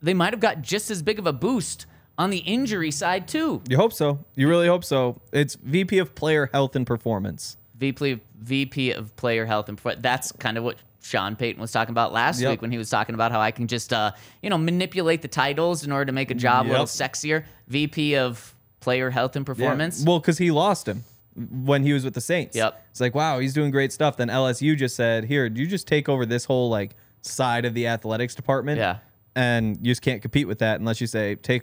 [0.00, 1.86] they might have got just as big of a boost
[2.18, 3.62] on the injury side, too.
[3.68, 4.18] You hope so.
[4.34, 5.20] You really hope so.
[5.32, 7.56] It's VP of Player Health and Performance.
[7.78, 11.92] VP VP of Player Health and Perfor- that's kind of what Sean Payton was talking
[11.92, 12.50] about last Yep.
[12.50, 14.10] week when he was talking about how I can just uh,
[14.42, 17.44] you know manipulate the titles in order to make a job a little sexier.
[17.68, 20.04] VP of Player Health and Performance.
[20.04, 21.04] Well, because he lost him
[21.36, 22.56] when he was with the Saints.
[22.56, 22.84] Yep.
[22.90, 24.16] It's like, wow, he's doing great stuff.
[24.16, 27.86] Then LSU just said, here, you just take over this whole like side of the
[27.86, 28.78] athletics department.
[28.78, 28.98] Yeah.
[29.36, 31.62] And you just can't compete with that unless you say, take,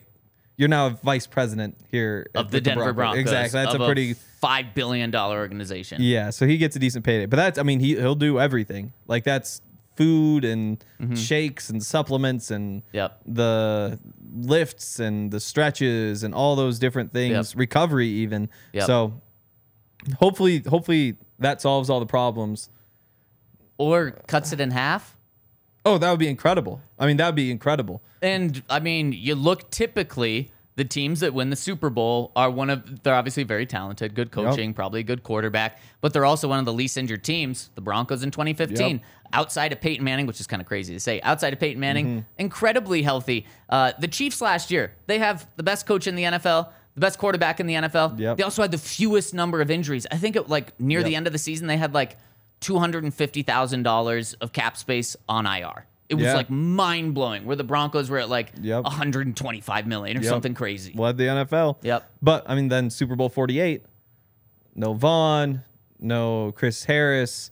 [0.58, 3.20] you're now a vice president here of at- the with Denver Broncos.
[3.22, 3.62] Exactly.
[3.64, 6.02] That's a pretty, five billion dollar organization.
[6.02, 6.30] yeah.
[6.30, 7.26] So he gets a decent payday.
[7.26, 8.94] But that's, I mean, he, he'll do everything.
[9.08, 9.62] Like that's
[9.98, 10.84] food and
[11.16, 12.96] shakes and supplements and Mm-hmm.
[12.98, 13.22] Yep.
[13.28, 14.00] the
[14.34, 17.60] lifts and the stretches and all those different things, Yep.
[17.60, 18.50] recovery even.
[18.74, 18.86] Yep.
[18.88, 19.22] So
[20.20, 22.70] hopefully, hopefully that solves all the problems.
[23.78, 25.15] Or cuts it in half.
[25.86, 26.82] Oh, that would be incredible.
[26.98, 28.02] I mean, that would be incredible.
[28.22, 32.70] And I mean, you look typically the teams that win the Super Bowl are one
[32.70, 36.60] of they're obviously very talented, good coaching, probably a good quarterback, but they're also one
[36.60, 38.98] of the least injured teams, the Broncos in 2015.
[38.98, 39.02] Yep.
[39.34, 42.06] Outside of Peyton Manning, which is kind of crazy to say, outside of Peyton Manning,
[42.06, 42.20] Mm-hmm.
[42.40, 43.46] incredibly healthy.
[43.70, 47.18] Uh, the Chiefs last year, they have the best coach in the NFL, the best
[47.20, 48.20] quarterback in the NFL.
[48.20, 48.38] Yep.
[48.38, 50.06] They also had the fewest number of injuries.
[50.12, 52.18] I think it like near the end of the season, they had like
[52.66, 55.86] two hundred and fifty thousand dollars of cap space on IR.
[56.10, 56.34] It was Yeah.
[56.36, 57.46] like mind blowing.
[57.46, 58.84] Where the Broncos were at like Yep.
[58.84, 60.30] 125 million or Yep.
[60.30, 60.94] something crazy.
[60.96, 61.78] Led the NFL.
[61.84, 62.10] Yep.
[62.22, 63.84] But I mean, then Super Bowl 48,
[64.76, 65.62] no Von,
[66.00, 67.52] no Chris Harris.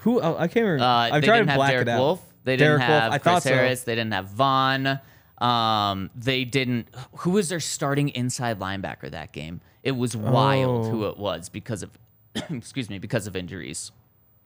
[0.00, 0.84] Who oh, I can't remember.
[0.84, 1.98] Uh, trying didn't to have black Derek it out.
[2.00, 2.22] Wolfe.
[2.44, 3.54] They didn't Derek Wolfe, have I Chris thought so.
[3.54, 3.82] Harris.
[3.84, 5.00] They didn't have Von.
[5.38, 6.88] Um, they didn't.
[7.18, 9.60] Who was their starting inside linebacker that game?
[9.82, 10.90] It was wild Oh.
[10.90, 11.90] who it was because of,
[12.50, 13.92] excuse me, because of injuries.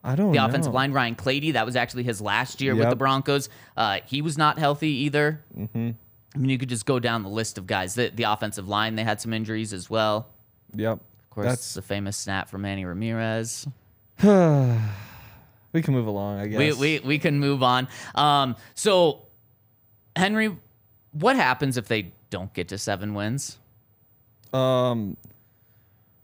[0.05, 0.33] I don't know.
[0.33, 0.47] The know.
[0.47, 3.49] offensive line, Ryan Clady, that was actually his last year with the Broncos.
[3.77, 5.43] Uh, he was not healthy either.
[5.57, 5.91] Mm-hmm.
[6.35, 7.95] I mean, you could just go down the list of guys.
[7.95, 10.29] The, the offensive line, they had some injuries as well.
[10.75, 10.93] Yep.
[10.93, 13.67] Of course, That's the famous snap from Manny Ramirez.
[14.23, 16.41] we can move along.
[16.41, 16.59] I guess.
[16.59, 17.89] We, we, we can move on.
[18.15, 19.27] Um, so,
[20.15, 20.57] Henry,
[21.13, 23.59] what happens if they don't get to seven wins?
[24.53, 25.17] um,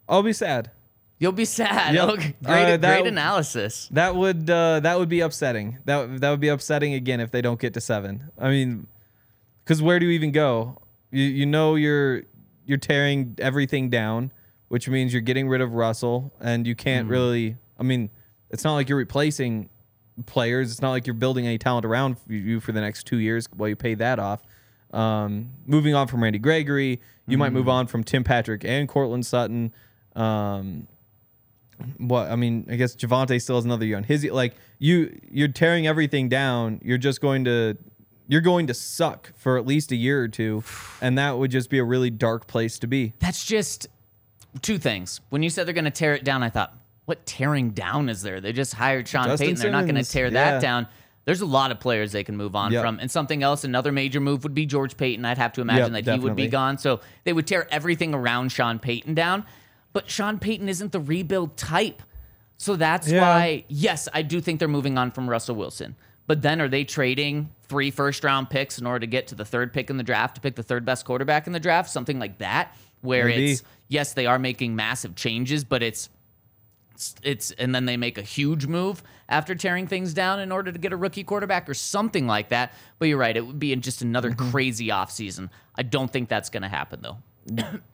[0.08, 0.70] I'll be sad.
[1.18, 1.94] You'll be sad.
[1.94, 2.08] Yep.
[2.16, 3.88] Great, Uh, that- great analysis.
[3.92, 5.78] That would uh, that would be upsetting.
[5.84, 8.30] That that would be upsetting again if they don't get to seven.
[8.38, 8.86] I mean,
[9.64, 10.78] because where do you even go?
[11.10, 12.22] You you know you're
[12.66, 14.32] you're tearing everything down,
[14.68, 17.56] which means you're getting rid of Russell, and you can't really.
[17.78, 18.10] I mean,
[18.50, 19.68] it's not like you're replacing
[20.26, 20.70] players.
[20.72, 23.68] It's not like you're building any talent around you for the next two years while
[23.68, 24.42] you pay that off.
[24.92, 29.26] Um, moving on from Randy Gregory, you might move on from Tim Patrick and Courtland
[29.26, 29.72] Sutton.
[30.14, 30.86] Um,
[31.98, 34.24] what I mean, I guess Javonte still has another year on his.
[34.24, 36.80] Like you, you're tearing everything down.
[36.82, 37.76] You're just going to,
[38.26, 40.64] you're going to suck for at least a year or two,
[41.00, 43.12] and that would just be a really dark place to be.
[43.18, 43.86] That's just
[44.62, 45.20] two things.
[45.30, 46.74] When you said they're going to tear it down, I thought,
[47.06, 48.40] what tearing down is there?
[48.40, 49.60] They just hired Sean Justin Payton.
[49.60, 50.52] They're not going to tear yeah.
[50.52, 50.86] that down.
[51.26, 52.82] There's a lot of players they can move on Yep.
[52.82, 52.98] from.
[52.98, 55.24] And something else, another major move would be George Paton.
[55.24, 56.78] I'd have to imagine Yep, that he would be gone.
[56.78, 59.44] So they would tear everything around Sean Payton down.
[59.94, 62.02] But Sean Payton isn't the rebuild type.
[62.58, 63.22] So that's Yeah.
[63.22, 65.96] why, yes, I do think they're moving on from Russell Wilson.
[66.26, 69.44] But then are they trading three first round picks in order to get to the
[69.44, 71.90] third pick in the draft to pick the third best quarterback in the draft?
[71.90, 73.52] Something like that, where Maybe.
[73.52, 76.08] it's, yes, they are making massive changes, but it's,
[77.22, 80.78] it's, and then they make a huge move after tearing things down in order to
[80.78, 82.72] get a rookie quarterback or something like that.
[82.98, 84.50] But you're right, it would be in just another Mm-hmm.
[84.50, 85.50] crazy offseason.
[85.76, 87.18] I don't think that's going to happen, though.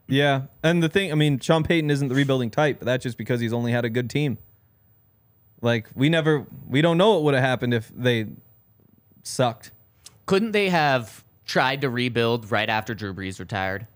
[0.06, 3.16] Yeah, and the thing, I mean, Sean Payton isn't the rebuilding type, but that's just
[3.16, 4.38] because he's only had a good team.
[5.62, 8.26] Like we never, we don't know what would have happened if they
[9.22, 9.70] sucked.
[10.26, 13.86] Couldn't they have tried to rebuild right after Drew Brees retired?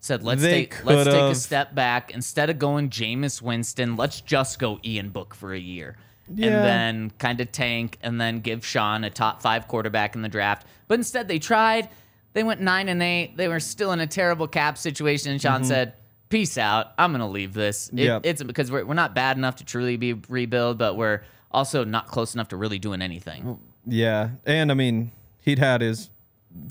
[0.00, 3.96] Said let's They take let's take a step back instead of going Jameis Winston.
[3.96, 5.96] Let's just go Ian Book for a year,
[6.32, 6.46] Yeah.
[6.46, 10.28] and then kind of tank, and then give Sean a top five quarterback in the
[10.28, 10.66] draft.
[10.88, 11.88] But instead, they tried.
[12.34, 13.36] They went nine and eight.
[13.36, 15.32] They were still in a terrible cap situation.
[15.32, 15.94] And Sean said,
[16.28, 16.92] "Peace out.
[16.98, 17.88] I'm gonna leave this.
[17.88, 17.98] It, Mm-hmm.
[18.04, 18.26] Yep.
[18.26, 22.06] It's because we're we're not bad enough to truly be rebuild, but we're also not
[22.06, 26.08] close enough to really doing anything." Yeah, and I mean, he'd had his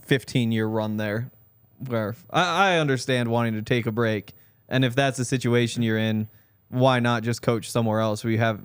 [0.06, 1.30] 15 year run there,
[1.86, 4.34] where I, I understand wanting to take a break,
[4.70, 6.30] and if that's the situation you're in,
[6.70, 8.62] why not just coach somewhere else where you have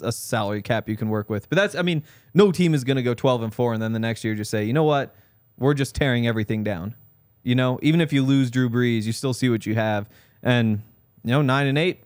[0.00, 1.48] a salary cap you can work with?
[1.48, 3.92] But that's, I mean, no team is going to go 12 and four, and then
[3.92, 5.14] the next year just say, you know what,
[5.62, 6.94] we're just tearing everything down.
[7.42, 10.08] You know, even if you lose Drew Brees, you still see what you have,
[10.42, 10.82] and
[11.24, 12.04] you know, nine and eight,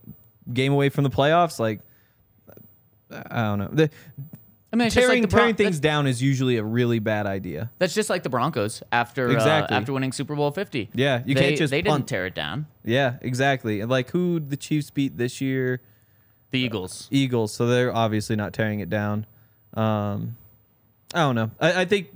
[0.53, 1.81] game away from the playoffs, like.
[3.09, 3.69] I don't know.
[3.71, 3.91] The,
[4.73, 7.71] I mean, tearing, like Bron- tearing things down is usually a really bad idea.
[7.79, 9.77] That's just like the Broncos after Exactly.
[9.77, 10.91] uh, after winning Super Bowl Fifty.
[10.93, 12.67] Yeah, you they, can't just they didn't tear it down.
[12.85, 13.81] Yeah, exactly.
[13.81, 15.81] And like who the Chiefs beat this year?
[16.51, 17.07] The Eagles.
[17.13, 17.55] Eagles.
[17.55, 19.25] So they're obviously not tearing it down.
[19.75, 20.37] Um,
[21.15, 21.51] I don't know.
[21.61, 22.09] I, I think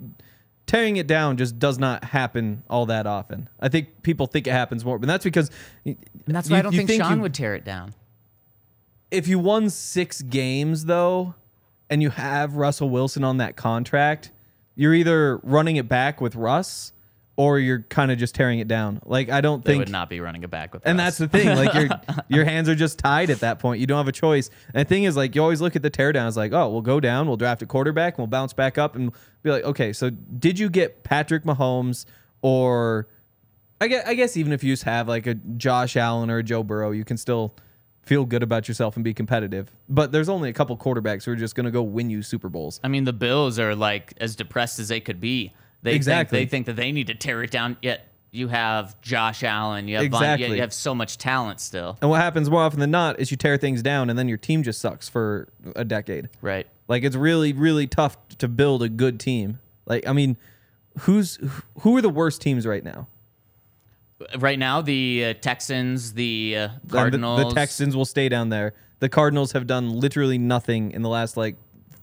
[0.71, 3.49] tearing it down just does not happen all that often.
[3.59, 5.51] I think people think it happens more, but that's because
[5.85, 7.93] And that's why I don't think, Sean you, would tear it down.
[9.11, 11.35] If you won six games though,
[11.91, 14.31] and you have Russell Wilson on that contract,
[14.77, 16.93] you're either running it back with Russ,
[17.41, 19.01] or you're kind of just tearing it down.
[19.07, 21.17] Like I don't think They think would not be running it back with And Russ.
[21.17, 21.57] that's the thing.
[21.57, 21.89] Like your
[22.29, 23.81] your hands are just tied at that point.
[23.81, 24.51] You don't have a choice.
[24.75, 26.83] And the thing is, like you always look at the teardown as like, oh, we'll
[26.83, 29.11] go down, we'll draft a quarterback, and we'll bounce back up, and
[29.43, 32.05] be like, okay, so did you get Patrick Mahomes
[32.43, 33.09] or
[33.81, 36.43] I guess, I guess even if you just have like a Josh Allen or a
[36.43, 37.55] Joe Burrow, you can still
[38.03, 39.71] feel good about yourself and be competitive.
[39.89, 42.51] But there's only a couple quarterbacks who are just going to go win you Super
[42.51, 42.81] Bowls.
[42.85, 45.55] I mean, the Bills are like as depressed as they could be.
[45.83, 46.39] They Exactly.
[46.39, 47.77] think they think that they need to tear it down.
[47.81, 49.89] Yet you have Josh Allen.
[49.89, 50.55] You have Von- Exactly.
[50.57, 51.97] you have so much talent still.
[52.01, 54.39] And what happens more often than not is you tear things down, and then your
[54.39, 56.29] team just sucks for a decade.
[56.43, 56.67] Right.
[56.87, 59.59] Like it's really, really tough to build a good team.
[59.87, 60.37] Like I mean,
[61.01, 61.39] who's
[61.81, 63.09] who are the worst teams right now?
[64.39, 68.75] Right now, the uh, Texans, the uh, The- Cardinals, The, Texans will stay down there.
[68.99, 71.57] The Cardinals have done literally nothing in the last like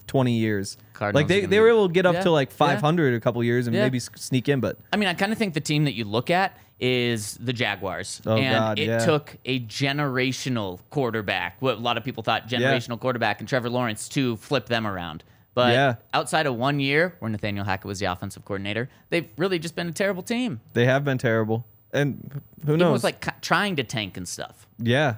[0.08, 0.78] twenty years.
[0.93, 2.56] Cardinals like they, they were able to get up Yeah, to like yeah.
[2.56, 3.84] five hundred a couple years and Yeah.
[3.84, 6.30] maybe sneak in, but I mean, I kind of think the team that you look
[6.30, 8.22] at is the Jaguars.
[8.26, 9.00] Oh, and God, it yeah.
[9.00, 14.08] took a generational quarterback, what a lot of people thought generational quarterback, and Trevor Lawrence
[14.10, 15.24] to flip them around.
[15.54, 15.96] But Yeah.
[16.13, 19.88] outside of one year, where Nathaniel Hackett was the offensive coordinator, they've really just been
[19.88, 20.60] a terrible team.
[20.74, 21.65] they have been terrible.
[21.93, 22.93] And who knows?
[22.93, 24.67] with like trying to tank and stuff.
[24.78, 25.15] yeah,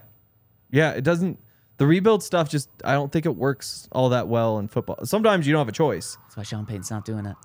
[0.71, 0.91] yeah.
[0.91, 1.39] It doesn't.
[1.79, 4.97] The rebuild stuff just I don't think it works all that well in football.
[5.05, 6.17] Sometimes you don't have a choice.
[6.25, 7.35] That's why Sean Payton's not doing it.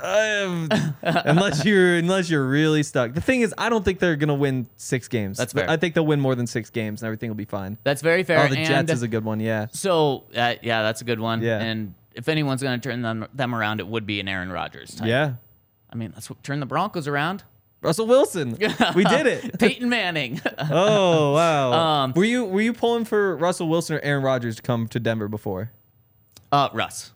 [0.00, 0.68] Um,
[1.02, 3.12] unless you're unless you're really stuck.
[3.12, 5.36] The thing is, I don't think they're gonna win six games.
[5.36, 5.68] That's fair.
[5.68, 7.76] I think they'll win more than six games, and everything will be fine.
[7.82, 8.44] That's very fair.
[8.44, 9.40] Oh, the and Jets is a good one.
[9.40, 11.42] Yeah, so uh, yeah, that's a good one.
[11.42, 11.58] Yeah.
[11.58, 14.94] And if anyone's going to turn them them around, it would be an Aaron Rodgers
[14.94, 15.08] type.
[15.08, 15.34] yeah.
[15.92, 17.42] I mean, let's turn the Broncos around.
[17.82, 18.50] Russell Wilson,
[18.94, 19.58] we did it.
[19.58, 20.40] Peyton Manning.
[20.70, 21.72] Oh wow.
[22.04, 25.00] Um, were you were you pulling for Russell Wilson or Aaron Rodgers to come to
[25.00, 25.70] Denver before?
[26.52, 27.12] Uh, Russ.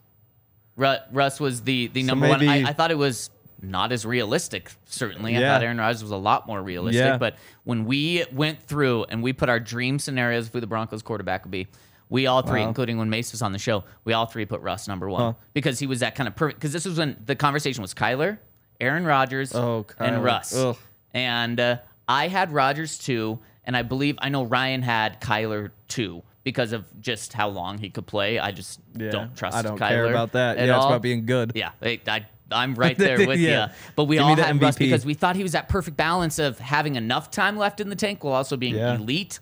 [0.76, 2.46] Ru- Russ was the the number one.
[2.48, 3.30] I, I thought it was
[3.62, 4.70] not as realistic.
[4.86, 7.04] Certainly, I thought Aaron Rodgers was a lot more realistic.
[7.04, 7.18] Yeah.
[7.18, 11.02] But when we went through and we put our dream scenarios for who the Broncos
[11.02, 11.66] quarterback would be,
[12.08, 12.68] We all three, Wow.
[12.68, 15.32] including when Mace was on the show, we all three put Russ number one Huh.
[15.54, 16.58] because he was that kind of perfect.
[16.60, 18.38] Because this was when the conversation was Kyler,
[18.80, 20.54] Aaron Rodgers, Oh, and Russ.
[20.54, 20.76] Ugh.
[21.12, 21.76] And uh,
[22.08, 26.84] I had Rodgers too, and I believe I know Ryan had Kyler too because of
[27.00, 28.38] just how long he could play.
[28.38, 29.56] I just Yeah, don't trust.
[29.56, 30.58] I don't Kyler care about that.
[30.58, 31.52] At Yeah, it's about being good.
[31.54, 33.68] Yeah, I, I, I'm right there with Yeah.
[33.68, 33.72] you.
[33.96, 36.58] But we Give all had Russ because we thought he was that perfect balance of
[36.58, 38.96] having enough time left in the tank while also being Yeah.
[38.96, 39.38] elite.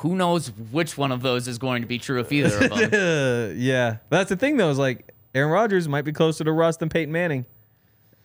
[0.00, 3.54] Who knows which one of those is going to be true if either of them.
[3.58, 4.70] Yeah, that's the thing though.
[4.70, 7.46] Is like Aaron Rodgers might be closer to Russ than Peyton Manning.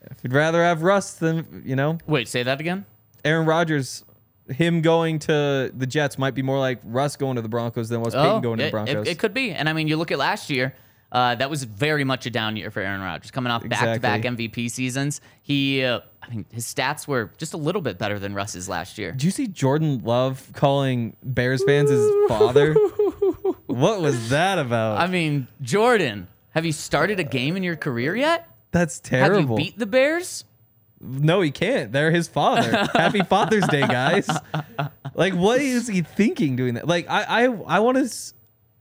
[0.02, 2.86] If you'd rather have Russ than you know Wait, say that again.
[3.24, 4.04] Aaron Rodgers,
[4.48, 8.02] him going to the Jets might be more like Russ going to the Broncos than
[8.02, 9.08] was Peyton going to Oh, it, the Broncos.
[9.08, 9.52] It, it could be.
[9.52, 10.76] And I mean, you look at last year,
[11.12, 13.32] uh, that was very much a down year for Aaron Rodgers.
[13.32, 17.54] Coming off back to back MVP seasons, he, uh, I mean, his stats were just
[17.54, 19.12] a little bit better than Russ's last year.
[19.12, 22.74] Did you see Jordan Love calling Bears fans his father?
[23.66, 25.00] what was that about?
[25.00, 28.48] I mean, Jordan, have you started a game in your career yet?
[28.72, 29.40] That's terrible.
[29.42, 30.44] Have you beat the Bears?
[31.00, 31.92] no, he can't.
[31.92, 32.88] They're his father.
[32.94, 34.28] Happy Father's Day, guys.
[35.14, 36.88] Like, what is he thinking doing that?
[36.88, 38.34] Like, I, I, I want to.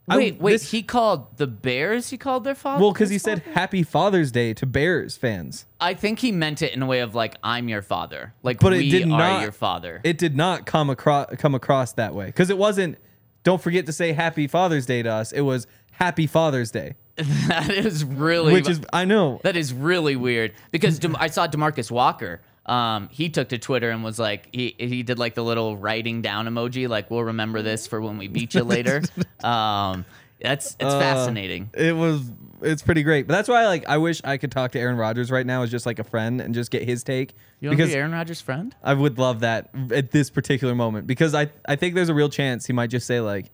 [0.07, 0.53] Wait, wait.
[0.53, 2.11] This, he called the Bears.
[2.11, 2.83] He called their father.
[2.83, 3.41] well, because he his said?
[3.55, 5.67] Happy Father's Day to Bears fans.
[5.81, 8.75] I think he meant it in a way of like, "I'm your father." Like, But
[8.75, 10.01] it we did are not- your father.
[10.05, 12.99] It did not come across come across that way because it wasn't.
[13.45, 15.33] Don't forget to say Happy Father's Day to us.
[15.33, 16.95] It was Happy Father's Day,
[17.49, 19.41] that is really, which is I know.
[19.45, 22.41] that is really weird because Dem- I saw Demarcus Walker.
[22.67, 26.23] Um, he took to Twitter and was like, he he did like the little writing
[26.23, 29.03] down emoji, like, "We'll remember this for when we beat you later."
[29.45, 30.05] um,
[30.41, 31.71] that's it's Uh, fascinating.
[31.75, 32.23] It was.
[32.63, 35.31] It's pretty great, but that's why like I wish I could talk to Aaron Rodgers
[35.31, 37.83] right now as just like a friend and just get his take You want to
[37.85, 38.75] because be Aaron Rodgers' friend?
[38.83, 42.31] I would love that at this particular moment because I I think there's a real
[42.31, 43.51] chance he might just say like,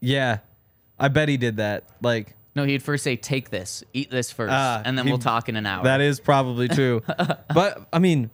[0.00, 0.38] yeah,
[0.98, 1.84] I bet he did that.
[2.02, 5.20] Like No, he'd first say, "Take this, eat this first, Ah, and then he- we'll
[5.20, 7.00] talk in an hour." that is probably true,
[7.54, 8.30] but I mean,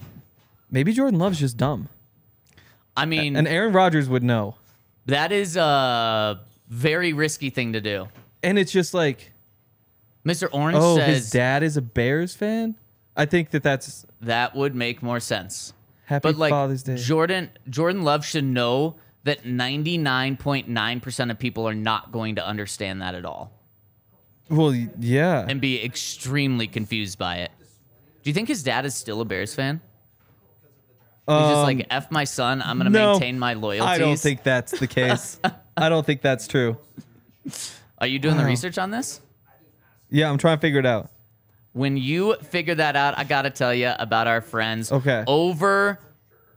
[0.71, 1.91] maybe Jordan Love's just dumb,
[2.97, 4.55] I mean, and Aaron Rodgers would know,
[5.05, 8.09] that is a very risky thing to do.
[8.43, 9.33] and it's just like,
[10.25, 10.49] Mr.
[10.53, 12.77] Orange oh, says his dad is a Bears fan.
[13.15, 15.75] I think that that's that would make more sense.
[16.07, 16.97] Happy but like Father's Day.
[16.97, 23.15] Jordan Jordan Love should know that 99.9% of people are not going to understand that
[23.15, 23.53] at all
[24.49, 25.47] well, yeah.
[25.49, 27.51] and be extremely confused by it.
[28.23, 29.81] Do you think his dad is still a Bears fan?
[31.27, 33.89] He's just like Um, F my son, I'm going to no, maintain my loyalties.
[33.89, 35.41] I don't think that's the case.
[35.77, 36.77] I don't think that's true.
[37.99, 39.21] Are you doing the research on this?
[40.11, 41.11] Yeah, I'm trying to figure it out.
[41.73, 45.25] When you figure that out, I got to tell you about our friends Okay.
[45.27, 45.99] over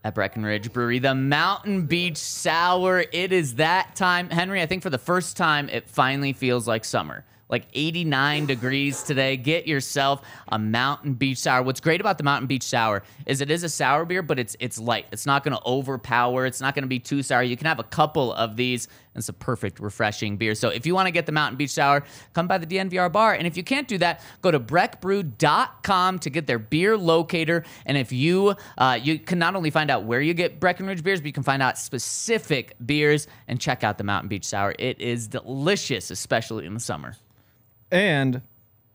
[0.03, 3.05] at Breckenridge Brewery, the Mountain Beach Sour.
[3.11, 4.29] It is that time.
[4.29, 7.25] Henry, I think for the first time, it finally feels like summer.
[7.49, 9.37] Like 89 degrees today.
[9.37, 11.63] Get yourself a Mountain Beach Sour.
[11.63, 14.57] What's great about the Mountain Beach Sour is it is a sour beer, but it's
[14.59, 15.05] it's light.
[15.11, 16.45] It's not going to overpower.
[16.45, 17.43] It's not going to be too sour.
[17.43, 20.55] You can have a couple of these, and it's a perfect, refreshing beer.
[20.55, 23.33] So if you want to get the Mountain Beach Sour, come by the DNVR bar.
[23.33, 27.63] And if you can't do that, go to breckbrew.com to get their beer locator.
[27.85, 31.21] And if you uh, you can not only find out where you get Breckenridge beers,
[31.21, 34.75] but you can find out specific beers and check out the Mountain Beach Sour.
[34.77, 37.15] It is delicious, especially in the summer.
[37.91, 38.41] And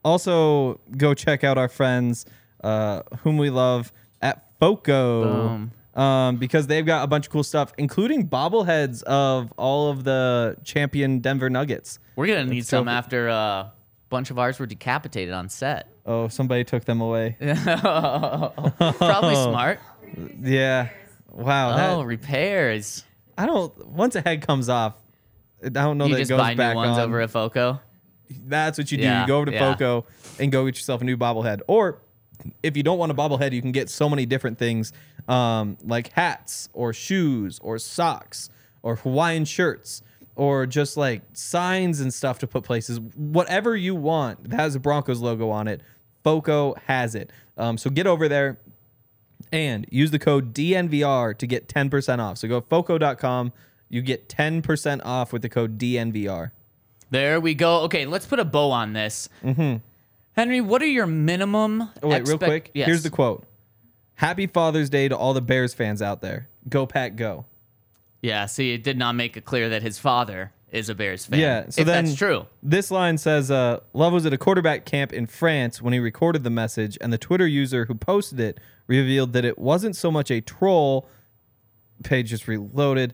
[0.04, 2.26] also go check out our friends
[2.62, 5.68] uh, whom we love at Foco.
[5.94, 10.56] Um, because they've got a bunch of cool stuff, including bobbleheads of all of the
[10.64, 11.98] champion Denver Nuggets.
[12.16, 13.72] We're gonna need some after a
[14.08, 15.88] bunch of ours were decapitated on set.
[16.06, 17.36] Oh, somebody took them away.
[17.40, 19.80] Probably smart.
[20.40, 20.88] Yeah.
[21.30, 21.76] Wow.
[21.76, 23.04] that- Oh, repairs.
[23.36, 23.86] I don't.
[23.86, 24.94] Once a head comes off,
[25.64, 27.04] I don't know that You that just it goes buy back new ones on.
[27.04, 27.80] over at Foco.
[28.30, 29.04] That's what you do.
[29.04, 29.72] Yeah, you go over to yeah.
[29.72, 30.06] Foco
[30.38, 31.60] and go get yourself a new bobblehead.
[31.66, 31.98] Or
[32.62, 34.92] if you don't want a bobblehead, you can get so many different things
[35.28, 38.50] um, like hats or shoes or socks
[38.82, 40.02] or Hawaiian shirts
[40.34, 42.98] or just like signs and stuff to put places.
[43.00, 45.82] Whatever you want that has a Broncos logo on it,
[46.24, 47.30] Foco has it.
[47.56, 48.58] Um, so get over there
[49.52, 52.38] and use the code DNVR to get 10% off.
[52.38, 53.52] So go to foco.com.
[53.88, 56.52] You get 10% off with the code DNVR.
[57.12, 57.80] There we go.
[57.82, 59.28] Okay, let's put a bow on this.
[59.44, 59.76] Mm-hmm.
[60.34, 61.90] Henry, what are your minimum?
[62.02, 62.70] Oh, wait, real quick.
[62.72, 62.86] Yes.
[62.86, 63.44] Here's the quote
[64.14, 66.48] Happy Father's Day to all the Bears fans out there.
[66.70, 67.44] Go, Pack, go.
[68.22, 68.46] Yeah.
[68.46, 71.38] See, it did not make it clear that his father is a Bears fan.
[71.38, 71.68] Yeah.
[71.68, 72.46] So that's true.
[72.62, 76.44] This line says uh, Love was at a quarterback camp in France when he recorded
[76.44, 80.30] the message, and the Twitter user who posted it revealed that it wasn't so much
[80.30, 81.06] a troll.
[82.04, 83.12] Page just reloaded.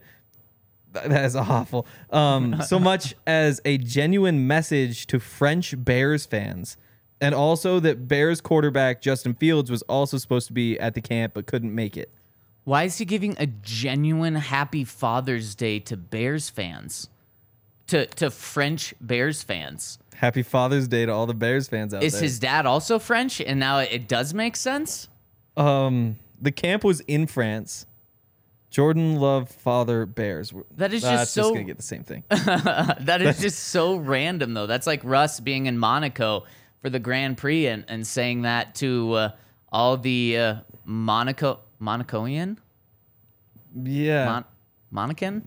[1.08, 1.86] That is awful.
[2.10, 6.76] Um, so much as a genuine message to French Bears fans,
[7.20, 11.34] and also that Bears quarterback Justin Fields was also supposed to be at the camp
[11.34, 12.10] but couldn't make it.
[12.64, 17.08] Why is he giving a genuine Happy Father's Day to Bears fans?
[17.88, 19.98] To to French Bears fans.
[20.14, 22.22] Happy Father's Day to all the Bears fans out Is there.
[22.22, 23.40] his dad also French?
[23.40, 25.08] And now it does make sense.
[25.56, 27.86] um, the camp was in France.
[28.70, 30.52] Jordan Love father Bears.
[30.76, 32.24] That is Ah, just so- gonna get the same thing.
[32.30, 34.66] that is just so random, though.
[34.66, 36.44] That's like Russ being in Monaco
[36.82, 39.30] for the Grand Prix and, and saying that to uh,
[39.72, 40.54] all the uh,
[40.84, 42.56] Monaco Monacoian
[43.80, 44.42] yeah,
[44.92, 45.42] Mon- Monacan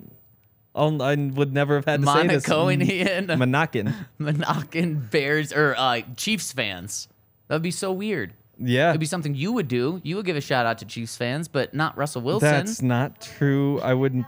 [0.73, 2.45] I'll, I would never have had to say this.
[2.45, 3.93] Monacoian Monacan.
[4.21, 7.07] Monacan Bears or uh, Chiefs fans.
[7.47, 8.33] That would be so weird.
[8.63, 9.99] Yeah, It'd be something you would do.
[10.03, 12.49] You would give a shout out to Chiefs fans, but not Russell Wilson.
[12.49, 13.79] that's not true.
[13.81, 14.27] I wouldn't.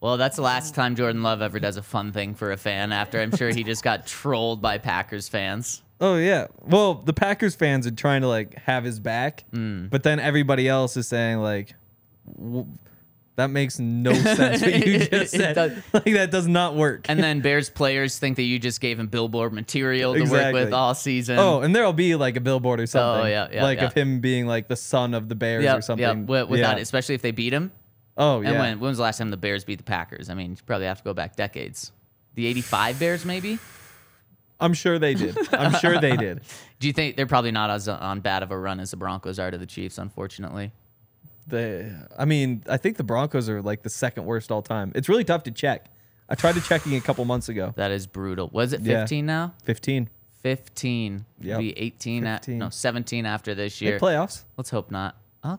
[0.00, 2.92] Well, that's the last time Jordan Love ever does a fun thing for a fan.
[2.92, 5.82] After I'm sure he just got trolled by Packers fans.
[6.00, 6.48] Oh yeah.
[6.60, 9.86] Well, the Packers fans are trying to like have his back, Hmm.
[9.86, 11.74] but then everybody else is saying like,
[13.36, 14.60] that makes no sense.
[14.60, 15.72] What you just said, does.
[15.92, 17.06] like that does not work.
[17.08, 20.72] And then Bears players think that you just gave him billboard material to work with
[20.72, 21.38] all season.
[21.38, 23.26] oh, and there'll be like a billboard or oh, something.
[23.26, 23.86] Oh, yeah, yeah, like yeah.
[23.86, 26.02] of him being like the son of the Bears yeah, or something.
[26.02, 26.12] yeah.
[26.12, 26.74] With, with yeah.
[26.74, 27.72] that, especially if they beat him.
[28.18, 28.60] oh And yeah.
[28.60, 30.28] when when was the last time the Bears beat the Packers?
[30.28, 31.92] I mean, you probably have to go back decades.
[32.34, 33.58] The '85 Bears, maybe.
[34.60, 35.36] I'm sure they did.
[35.52, 36.42] I'm sure they did.
[36.78, 38.96] Do you think they're probably not as uh, on bad of a run as the
[38.96, 39.98] Broncos are to the Chiefs?
[39.98, 40.70] Unfortunately,
[41.46, 44.92] They, I mean, I think the Broncos are like the second worst all time.
[44.94, 45.86] It's really tough to check.
[46.28, 47.72] I tried to checking a couple months ago.
[47.76, 48.48] that is brutal.
[48.52, 49.00] Was it Yeah.
[49.00, 49.54] 15 now?
[49.64, 50.08] 15.
[50.42, 51.24] 15.
[51.40, 51.58] Yep.
[51.58, 52.26] Be 18.
[52.26, 53.98] At, no, 17 after this Make year.
[54.00, 54.44] playoffs.
[54.56, 55.16] Let's hope not.
[55.42, 55.58] Huh?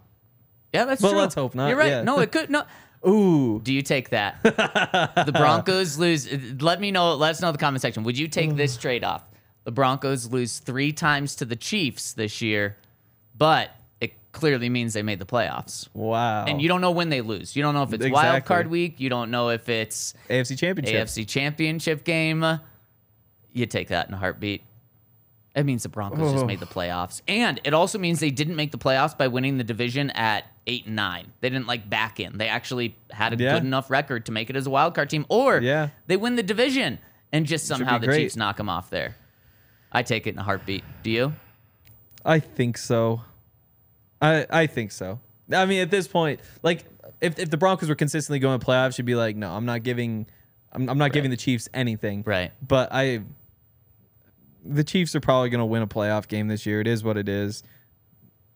[0.73, 1.21] Yeah, that's Well, true.
[1.21, 1.89] let's hope not, You're right.
[1.89, 2.01] yeah.
[2.03, 2.63] No, it could no.
[3.07, 3.59] Ooh.
[3.61, 4.41] Do you take that?
[4.43, 6.31] the Broncos lose.
[6.61, 7.15] Let me know.
[7.15, 8.03] Let us know in the comment section.
[8.03, 8.81] Would you take this mm.
[8.81, 9.23] trade off?
[9.65, 12.77] The Broncos lose three times to the Chiefs this year,
[13.37, 13.71] but
[14.33, 15.87] clearly means they made the playoffs.
[15.93, 16.43] Wow.
[16.45, 17.55] And you don't know when they lose.
[17.55, 18.99] You don't know if it's wild card week.
[18.99, 21.07] You don't know if it's AFC Championship.
[21.07, 22.59] AFC Championship game.
[23.53, 24.63] You take that in a heartbeat.
[25.55, 26.47] It means the Broncos just Oh.
[26.47, 29.63] made the playoffs, and it also means they didn't make the playoffs by winning the
[29.63, 31.31] division at eight and nine.
[31.41, 32.39] They didn't like back in.
[32.39, 33.53] They actually had a Yeah.
[33.53, 35.89] good enough record to make it as a wild card team, or Yeah.
[36.07, 36.97] they win the division
[37.31, 38.17] and just somehow the great.
[38.21, 39.15] Chiefs knock them off there.
[39.91, 40.83] I take it in a heartbeat.
[41.03, 41.33] Do you?
[42.25, 43.21] I think so.
[44.23, 45.19] I I think so.
[45.51, 46.85] I mean, at this point, like
[47.21, 49.83] if, if the Broncos were consistently going to playoffs, you'd be like, no, I'm not
[49.83, 50.25] giving,
[50.71, 52.23] I'm, I'm not giving the Chiefs anything.
[52.25, 52.51] Right.
[52.65, 53.21] But I,
[54.63, 56.79] the Chiefs are probably going to win a playoff game this year.
[56.81, 57.63] It is what it is.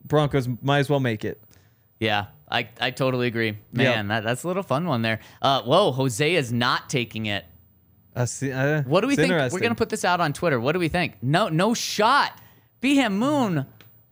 [0.06, 1.42] Broncos might as well make it.
[2.00, 3.58] Yeah, I, I totally agree.
[3.74, 5.20] Man, that, that's a little fun one there.
[5.42, 7.44] Uh, whoa, Jose is not taking it.
[8.16, 9.32] Uh, see- uh, What do we think?
[9.32, 10.60] We're gonna put this out on Twitter.
[10.60, 11.16] What do we think?
[11.22, 12.40] No, no shot.
[12.82, 13.66] Beham Moon.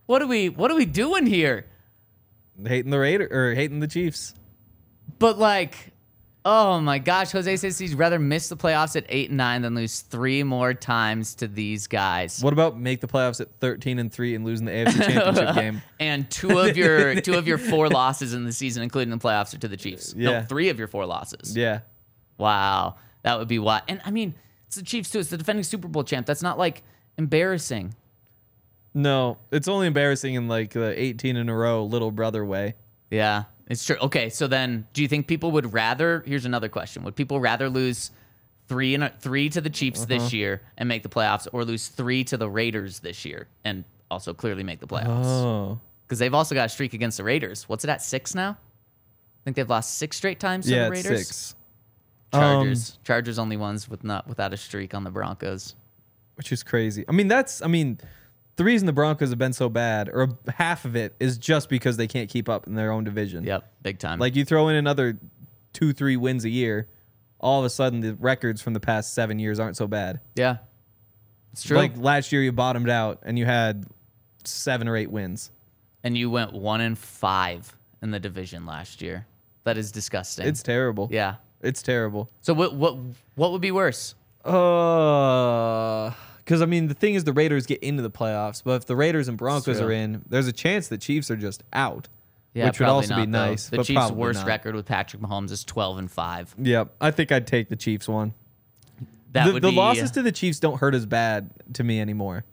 [0.06, 0.50] What are we?
[0.50, 1.66] What are we doing here?
[2.66, 4.34] hating the Raider or hating the Chiefs.
[5.20, 5.92] But like,
[6.46, 9.76] oh my gosh, Jose says he'd rather miss the playoffs at eight and nine than
[9.76, 12.42] lose three more times to these guys.
[12.42, 15.82] What about make the playoffs at 13 and 3 and losing the AFC Championship game?
[16.00, 19.54] And two of your two of your four losses in the season, including the playoffs,
[19.54, 20.16] are to the Chiefs.
[20.16, 20.46] No, Yeah.
[20.46, 21.58] three of your four losses.
[21.58, 21.80] Yeah.
[22.38, 23.82] Wow, that would be why.
[23.88, 24.34] And I mean,
[24.68, 25.20] it's the Chiefs too.
[25.20, 26.26] It's the defending Super Bowl champ.
[26.26, 26.84] That's not like
[27.18, 27.96] embarrassing.
[28.98, 32.76] No, it's only embarrassing in like the 18 in a row little brother way.
[33.12, 33.98] Yeah, it's true.
[34.02, 36.24] Okay, so then, do you think people would rather?
[36.26, 38.12] Here's another question: Would people rather lose
[38.68, 40.36] three and three to the Chiefs this Uh-huh.
[40.36, 44.34] year and make the playoffs, or lose three to the Raiders this year and also
[44.34, 45.26] clearly make the playoffs?
[45.26, 45.80] Oh.
[46.08, 47.68] Because they've also got a streak against the Raiders.
[47.68, 48.52] What's it at six now?
[48.52, 51.28] I think they've lost six straight times to Yeah, the Raiders.
[51.28, 51.56] six.
[52.32, 52.92] Chargers.
[52.92, 55.76] Um, Chargers only ones with not without a streak on the Broncos.
[56.36, 57.06] which is crazy.
[57.08, 57.98] I mean, that's I mean,
[58.58, 61.98] the reason the Broncos have been so bad, or half of it, is just because
[61.98, 63.44] they can't keep up in their own division.
[63.44, 64.20] Yep, big time.
[64.20, 65.18] Like you throw in another
[65.74, 66.88] two, three wins a year,
[67.40, 70.20] all of a sudden the records from the past seven years aren't so bad.
[70.36, 70.58] yeah,
[71.52, 71.78] it's true.
[71.78, 73.86] Like last year you bottomed out and you had
[74.46, 75.52] seven or eight wins.
[76.04, 79.26] and you went one and five in the division last year.
[79.64, 80.48] That is disgusting.
[80.48, 81.08] It's terrible.
[81.12, 81.36] yeah.
[81.62, 82.30] It's terrible.
[82.42, 82.96] So what what
[83.36, 84.14] what would be worse?
[84.44, 86.12] Uh,
[86.46, 88.96] because I mean the thing is the Raiders get into the playoffs, but if the
[88.96, 92.08] Raiders and Broncos are in, there's a chance the Chiefs are just out.
[92.54, 93.50] Yeah, which would also be not, though.
[93.50, 93.68] nice.
[93.68, 94.48] The but Chiefs' worst not.
[94.48, 96.56] record with Patrick Mahomes is twelve and five.
[96.58, 98.34] Yep, I think I'd take the Chiefs one.
[99.34, 101.84] That the would the be losses uh, to the Chiefs don't hurt as bad to
[101.84, 102.46] me anymore.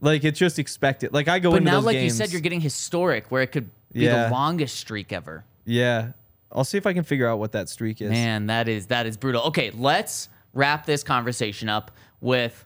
[0.00, 1.12] Like it's just expected.
[1.12, 2.04] Like I go But into now, those like games.
[2.04, 4.24] you said, you're getting historic, where it could be Yeah.
[4.24, 5.44] the longest streak ever.
[5.64, 6.12] yeah.
[6.52, 8.08] I'll see if I can figure out what that streak is.
[8.08, 9.42] Man, that is that is brutal.
[9.48, 12.64] Okay, let's wrap this conversation up with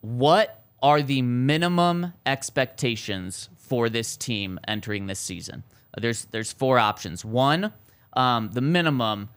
[0.00, 5.62] what are the minimum expectations for this team entering this season?
[5.98, 7.24] There's there's four options.
[7.24, 7.72] One,
[8.12, 9.28] um, the minimum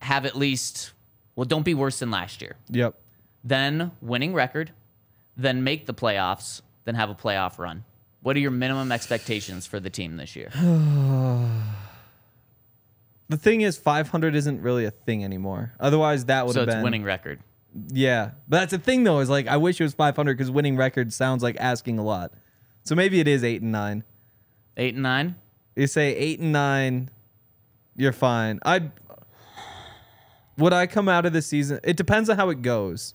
[0.00, 0.92] have at least
[1.36, 2.56] well, don't be worse than last year.
[2.70, 2.94] Yep.
[3.42, 4.72] Then winning record,
[5.36, 7.84] then make the playoffs, then have a playoff run.
[8.22, 10.50] What are your minimum expectations for the team this year?
[13.30, 15.72] The thing is, 500 isn't really a thing anymore.
[15.80, 17.40] Otherwise, that would so have it's been winning record.
[17.88, 19.18] Yeah, but that's the thing though.
[19.18, 22.32] Is like I wish it was 500 because winning record sounds like asking a lot.
[22.84, 24.04] So maybe it is eight and nine.
[24.76, 25.36] Eight and nine.
[25.74, 27.10] You say eight and nine,
[27.96, 28.60] you're fine.
[28.64, 28.90] I
[30.56, 31.80] would I come out of the season.
[31.82, 33.14] It depends on how it goes.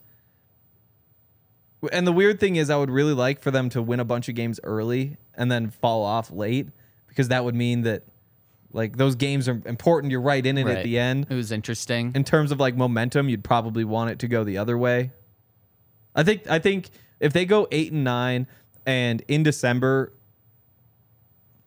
[1.94, 4.28] And the weird thing is, I would really like for them to win a bunch
[4.28, 6.68] of games early and then fall off late
[7.08, 8.04] because that would mean that
[8.72, 10.12] like those games are important.
[10.12, 10.78] You're right in it Right.
[10.78, 12.12] at the end It was interesting.
[12.16, 15.12] in terms of like momentum, you'd probably want it to go the other way.
[16.16, 16.90] I think I think
[17.20, 18.48] if they go eight and nine
[18.86, 20.14] and in December,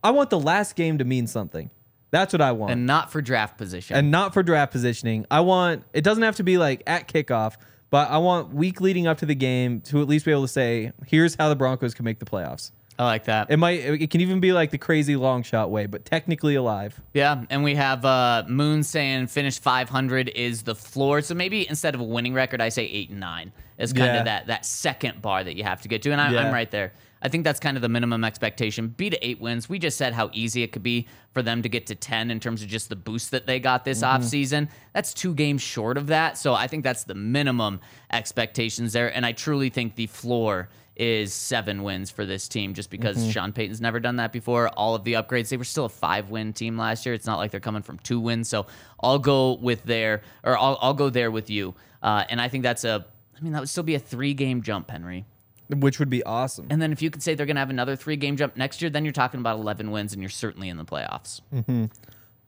[0.02, 1.70] I want the last game to mean something.
[2.10, 2.72] That's what I want.
[2.72, 3.96] and And, not for draft position.
[3.96, 5.24] And not for draft positioning.
[5.30, 7.54] I want it doesn't have to be like at kickoff,
[7.90, 10.48] but I want week leading up to the game to at least be able to
[10.48, 12.70] say, here's how the Broncos can make the playoffs.
[13.02, 13.50] I like that.
[13.50, 17.00] It might it can even be like the crazy long shot way, but technically alive.
[17.14, 21.20] yeah, and we have uh, Moon saying finish 500 is the floor.
[21.20, 24.18] So maybe instead of a winning record, I say eight and nine is kind Yeah.
[24.20, 26.46] of that that second bar that you have to get to, and I'm, Yeah.
[26.46, 26.92] I'm right there.
[27.24, 28.88] I think that's kind of the minimum expectation.
[28.88, 29.68] Be to eight wins.
[29.68, 32.40] We just said how easy it could be for them to get to 10 in
[32.40, 34.22] terms of just the boost that they got this Mm-hmm.
[34.24, 34.68] offseason.
[34.92, 36.36] That's two games short of that.
[36.36, 37.78] So I think that's the minimum
[38.12, 39.14] expectations there.
[39.14, 40.68] And I truly think the floor
[41.02, 43.30] is seven wins for this team just because Mm-hmm.
[43.30, 44.68] Sean Payton's never done that before.
[44.68, 47.12] All of the upgrades, they were still a five win team last year.
[47.14, 48.48] It's not like they're coming from two wins.
[48.48, 48.66] So
[49.00, 51.74] I'll go with there, or I'll, I'll go there with you.
[52.02, 53.04] Uh, and I think that's a,
[53.36, 55.24] I mean, that would still be a three game jump, Henry.
[55.68, 56.66] Which would be awesome.
[56.70, 58.80] And then if you could say they're going to have another three game jump next
[58.80, 61.40] year, then you're talking about 11 wins and you're certainly in the playoffs.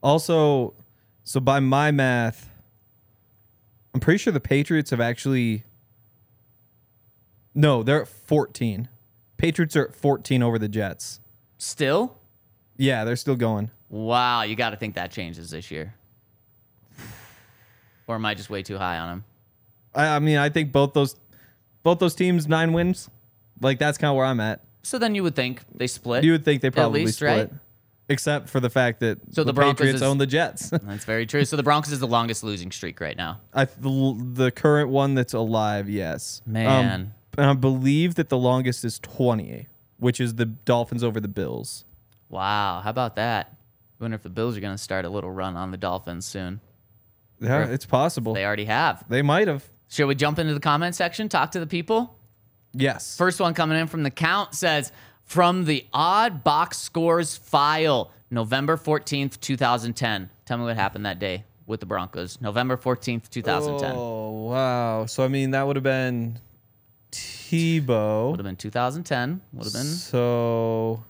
[0.03, 0.75] Also,
[1.25, 2.51] so by my math,
[3.95, 5.65] I'm pretty sure the Patriots have actually.
[7.55, 8.89] No, they're at 14.
[9.37, 11.21] Patriots are at 14 over the Jets.
[11.59, 12.17] Still?
[12.77, 13.71] Yeah, they're still going.
[13.89, 15.95] Wow, you got to think that changes this year.
[18.07, 19.25] Or am I just way too high on them?
[19.95, 21.17] I, I mean, I think both those,
[21.83, 23.09] both those teams nine wins.
[23.63, 24.61] Like that's kind of where I'm at.
[24.83, 26.23] So then you would think they split.
[26.23, 27.51] You would think they probably least, split, right?
[28.11, 30.69] except for the fact that So the, the Broncos Patriots is- own the Jets.
[30.71, 31.47] That's very true.
[31.47, 33.41] So the Broncos is the longest losing streak right now.
[33.55, 36.43] I the, the current one that's alive, yes.
[36.47, 37.15] Um, Man.
[37.37, 39.69] And I believe that the longest is 20,
[39.99, 41.85] which is the Dolphins over the Bills.
[42.29, 43.57] Wow, how about that?
[44.01, 46.25] I wonder if the Bills are going to start a little run on the Dolphins
[46.25, 46.61] soon.
[47.41, 48.35] Yeah, it's possible.
[48.35, 49.05] They already have.
[49.09, 49.65] They might have.
[49.89, 52.17] Should we jump into the comment section, talk to the people?
[52.73, 53.17] Yes.
[53.17, 58.77] First one coming in from the count says, from the odd box scores file, November
[58.77, 60.31] 14th, 2010.
[60.45, 62.41] Tell me what happened that day with the Broncos.
[62.41, 63.93] November 14th, 2010.
[63.95, 65.07] Oh wow!
[65.07, 66.39] So I mean, that would have been
[68.31, 69.41] Would have been 2010.
[69.53, 69.83] Would have been.
[69.85, 71.03] So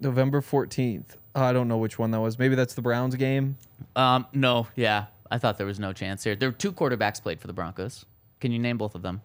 [0.00, 1.16] November fourteenth.
[1.34, 2.38] I don't know which one that was.
[2.38, 3.58] Maybe that's the Browns game.
[3.94, 5.06] Um, no, yeah.
[5.30, 6.34] I thought there was no chance here.
[6.36, 8.06] There were two quarterbacks played for the Broncos.
[8.40, 9.22] Can you name both of them?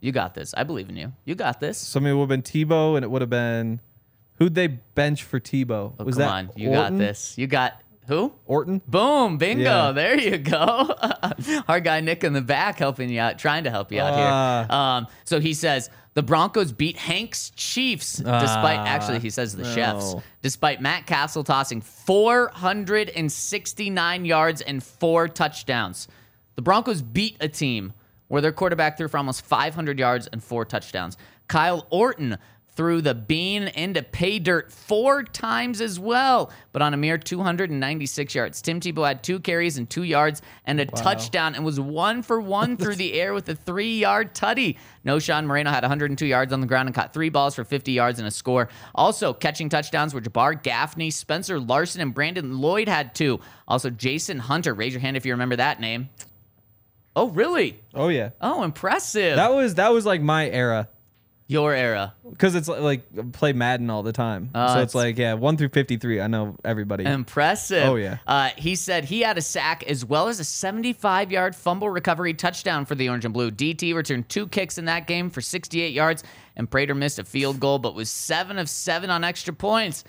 [0.00, 0.54] You got this.
[0.56, 1.12] I believe in you.
[1.24, 1.78] You got this.
[1.78, 3.80] So I mean, it would have been Tebow, and it would have been
[4.36, 5.94] who'd they bench for Tebow?
[5.98, 6.50] Oh, was come that on.
[6.56, 6.98] You Orton?
[6.98, 7.36] got this.
[7.38, 8.32] You got who?
[8.46, 8.80] Orton.
[8.86, 9.64] Boom, bingo.
[9.64, 9.92] Yeah.
[9.92, 10.94] There you go.
[11.68, 14.28] Our guy Nick in the back helping you out, trying to help you out here.
[14.28, 14.96] Ah.
[14.98, 20.14] Um, so he says the Broncos beat Hank's Chiefs despite actually he says the chefs
[20.40, 26.08] despite Matt Cassel tossing 469 yards and four touchdowns.
[26.54, 27.92] The Broncos beat a team
[28.28, 31.18] where their quarterback threw for almost 500 yards and four touchdowns.
[31.48, 32.38] Kyle Orton
[32.76, 38.34] threw the bean into pay dirt four times as well, but on a mere 296
[38.34, 38.60] yards.
[38.60, 42.40] Tim Tebow had two carries and two yards and a touchdown and was one for
[42.40, 44.76] one through the air with a three yard tutty.
[45.04, 48.18] Knowshon Moreno had 102 yards on the ground and caught three balls for 50 yards
[48.18, 48.68] and a score.
[48.94, 53.40] Also, catching touchdowns were Jabbar Gaffney, Spencer Larsen, and Brandon Lloyd had two.
[53.66, 54.74] Also, Jason Hunter.
[54.74, 56.10] Raise your hand if you remember that name.
[57.14, 57.80] Oh, really?
[57.94, 58.30] Oh yeah.
[58.42, 59.36] Oh, impressive.
[59.36, 60.88] That was that was like my era
[61.48, 62.12] Your era.
[62.28, 64.50] because it's like play Madden all the time.
[64.52, 66.20] Oh, so it's- it's like yeah, one through fifty three.
[66.20, 67.04] I know everybody.
[67.04, 67.84] Impressive.
[67.88, 68.18] Oh, yeah.
[68.26, 72.34] Uh, he said he had a sack as well as a 75 yard fumble recovery
[72.34, 73.52] touchdown for the Orange and Blue.
[73.52, 76.24] DT returned two kicks in that game for 68 yards,
[76.56, 80.02] and Prater missed a field goal, but was seven of seven on extra points.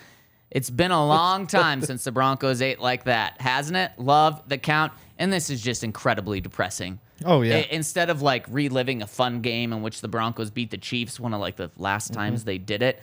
[0.49, 3.91] It's been a long time since the Broncos ate like that, hasn't it?
[3.99, 6.99] Love the count, and this is just incredibly depressing.
[7.25, 7.57] Oh, yeah.
[7.57, 11.19] I- instead of like reliving a fun game in which the Broncos beat the Chiefs,
[11.19, 12.19] one of like the last Mm-hmm.
[12.19, 13.01] times they did it,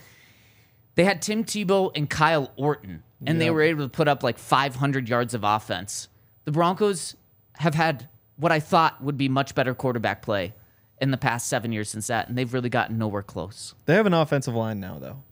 [0.94, 4.38] they had Tim Tebow and Kyle Orton, and they were able to put up like
[4.38, 6.08] 500 yards of offense.
[6.44, 7.16] The Broncos
[7.54, 10.54] have had what I thought would be much better quarterback play
[11.00, 13.74] in the past seven years since that, and they've really gotten nowhere close.
[13.86, 15.22] They have an offensive line now, though.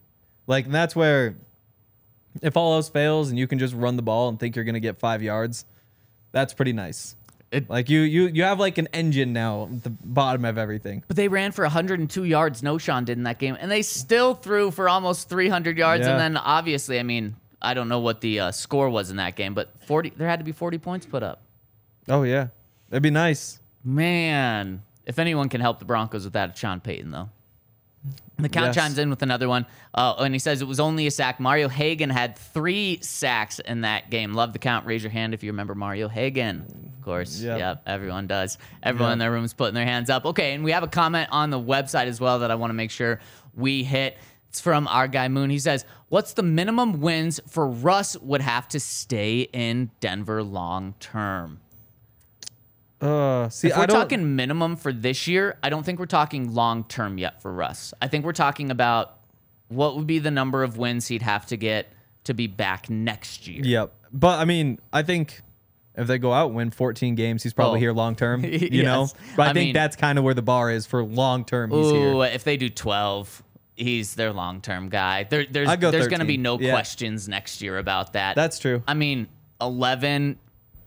[0.48, 1.36] Like and that's where,
[2.42, 4.80] if all else fails and you can just run the ball and think you're gonna
[4.80, 5.64] get five yards,
[6.32, 7.14] that's pretty nice.
[7.52, 11.04] It- like you, you, you have like an engine now at the bottom of everything.
[11.06, 12.62] But they ran for 102 yards.
[12.62, 16.04] Knowshon did in that game, and they still threw for almost 300 yards.
[16.06, 16.12] Yeah.
[16.12, 19.36] And then obviously, I mean, I don't know what the uh, score was in that
[19.36, 20.14] game, but 40.
[20.16, 21.40] There had to be 40 points put up.
[22.08, 22.48] Oh yeah,
[22.90, 23.60] that'd be nice.
[23.84, 27.28] Man, if anyone can help the Broncos with that, it's Sean Payton, though.
[28.38, 28.74] The count Yes.
[28.74, 31.38] chimes in with another one, uh, and he says it was only a sack.
[31.38, 34.32] Mario Haggan had three sacks in that game.
[34.34, 34.84] Love the count.
[34.84, 36.90] Raise your hand if you remember Mario Haggan.
[36.98, 37.58] Of course, Yep.
[37.58, 38.58] yep, everyone does.
[38.82, 39.12] Everyone Yep.
[39.12, 40.24] in their room's putting their hands up.
[40.26, 42.74] Okay, and we have a comment on the website as well that I want to
[42.74, 43.20] make sure
[43.54, 44.18] we hit.
[44.48, 45.48] It's from our guy Moon.
[45.50, 50.94] He says, "What's the minimum wins for Russ would have to stay in Denver long
[51.00, 51.60] term?"
[53.02, 56.84] Uh, see, If we're talking minimum for this year, I don't think we're talking long
[56.84, 57.92] term yet for Russ.
[58.00, 59.18] I think we're talking about
[59.68, 61.92] what would be the number of wins he'd have to get
[62.24, 63.60] to be back next year.
[63.64, 63.92] Yep.
[64.12, 65.40] But I mean, I think
[65.96, 67.80] if they go out and win 14 games, he's probably Oh.
[67.80, 68.44] here long term.
[68.44, 71.02] You know, but I, I think mean- that's kind of where the bar is for
[71.02, 71.70] long term.
[71.72, 72.30] He's Ooh, here.
[72.32, 73.42] if they do 12,
[73.74, 75.24] he's their long term guy.
[75.24, 76.70] There, there's go there's going to be no Yeah.
[76.70, 78.36] questions next year about that.
[78.36, 78.82] That's true.
[78.86, 79.26] I mean,
[79.60, 80.38] 11,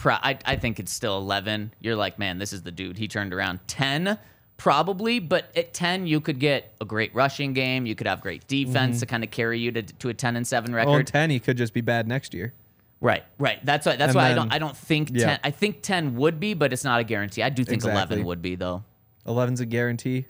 [0.06, 1.74] pro- I, I think it's still 11.
[1.82, 2.98] You're like, man, this is the dude.
[2.98, 4.20] He turned around 10.
[4.58, 7.86] Probably, but at 10, you could get a great rushing game.
[7.88, 10.48] You could have great defense to kind of carry you to, to a 10 and
[10.48, 10.90] 7 record.
[10.92, 12.54] Well, 10, he could just be bad next year.
[13.02, 13.60] Right, right.
[13.66, 13.96] That's why.
[13.98, 14.54] That's And why I don't.
[14.54, 15.26] I don't think yeah.
[15.26, 15.40] ten.
[15.44, 17.44] I think ten would be, but it's not a guarantee.
[17.44, 17.98] I do think Exactly.
[18.16, 18.84] eleven would be though.
[19.28, 20.26] 11's a guarantee.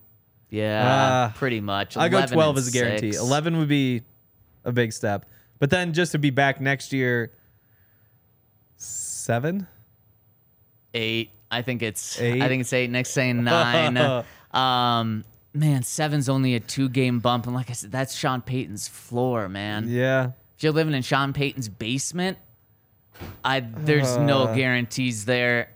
[0.50, 0.84] Yeah,
[1.30, 1.34] Ah.
[1.36, 1.96] pretty much.
[1.96, 3.12] I go 12 and as a guarantee.
[3.12, 3.22] six.
[3.24, 4.02] 11 would be
[4.66, 5.26] a big step.
[5.60, 7.32] But then just to be back next year,
[9.26, 9.68] seven?
[10.94, 11.32] eight.
[11.52, 12.20] I think it's.
[12.20, 12.42] Eight?
[12.42, 12.90] I think it's eight.
[12.90, 13.98] Next saying nine.
[14.52, 15.24] um,
[15.54, 19.48] man, seven's only a two game bump, and like I said, that's Sean Payton's floor,
[19.50, 19.88] man.
[19.90, 20.32] Yeah.
[20.58, 22.38] If you're living in Sean Payton's basement,
[23.44, 24.56] I there's no Uh.
[24.56, 25.72] guarantees there.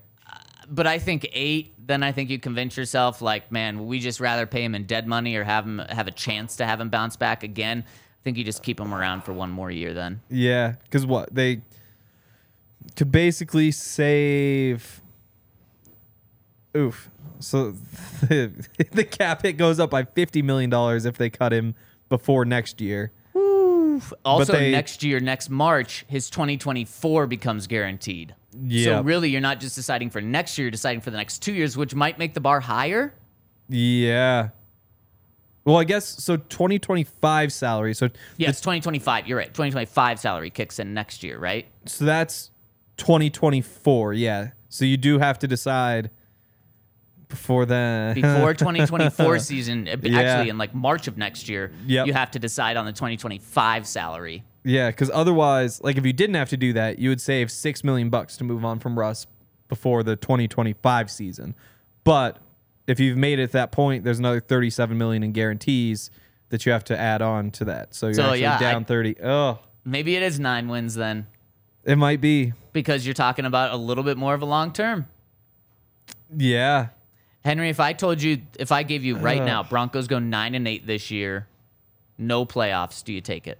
[0.69, 1.73] But I think eight.
[1.85, 5.07] Then I think you convince yourself, like, man, we just rather pay him in dead
[5.07, 7.83] money or have him have a chance to have him bounce back again.
[7.87, 9.93] I think you just keep him around for one more year.
[9.95, 10.75] Then Yeah.
[10.83, 11.33] Because what?
[11.33, 11.61] They
[12.95, 15.01] could basically save.
[16.75, 17.09] Oof.
[17.39, 17.71] So
[18.21, 18.51] the,
[18.91, 20.71] the cap hit goes up by $50 million
[21.05, 21.75] if they cut him
[22.09, 23.11] before next year.
[24.25, 28.35] also they- next year, next March, his 2024 becomes guaranteed.
[28.61, 28.85] Yeah.
[28.85, 31.53] So really, you're not just deciding for next year, you're deciding for the next two
[31.53, 33.13] years, which might make the bar higher.
[33.67, 34.49] Yeah.
[35.65, 37.93] Well, I guess so 2025 salary.
[37.93, 39.27] So Yes, 2025.
[39.27, 39.47] You're right.
[39.47, 41.67] 2025 salary kicks in next year, right?
[41.85, 42.49] So that's
[42.99, 44.13] 2024.
[44.13, 44.49] Yeah.
[44.69, 46.11] So you do have to decide
[47.27, 48.15] before then.
[48.21, 50.19] before 2024 season, uh, Yeah.
[50.19, 52.07] actually in like March of next year, Yep.
[52.07, 54.43] you have to decide on the 2025 salary.
[54.63, 57.83] yeah, because otherwise, like if you didn't have to do that, you would save six
[57.83, 59.25] million bucks to move on from Russ
[59.67, 61.55] before the 2025 season.
[62.03, 62.37] But
[62.87, 66.09] if you've made it at that point, there's another 37 million in guarantees
[66.49, 67.93] that you have to add on to that.
[67.93, 69.15] So you're So, actually yeah, I- down 30.
[69.23, 71.27] Oh, Maybe it is nine wins then,
[71.83, 72.53] it might be.
[72.73, 75.07] because you're talking about a little bit more of a long term.
[76.35, 76.89] Yeah.
[77.43, 80.67] Henry, if I told you, if I gave you right now, Broncos go nine and
[80.67, 81.47] eight this year,
[82.17, 83.57] no playoffs, do you take it?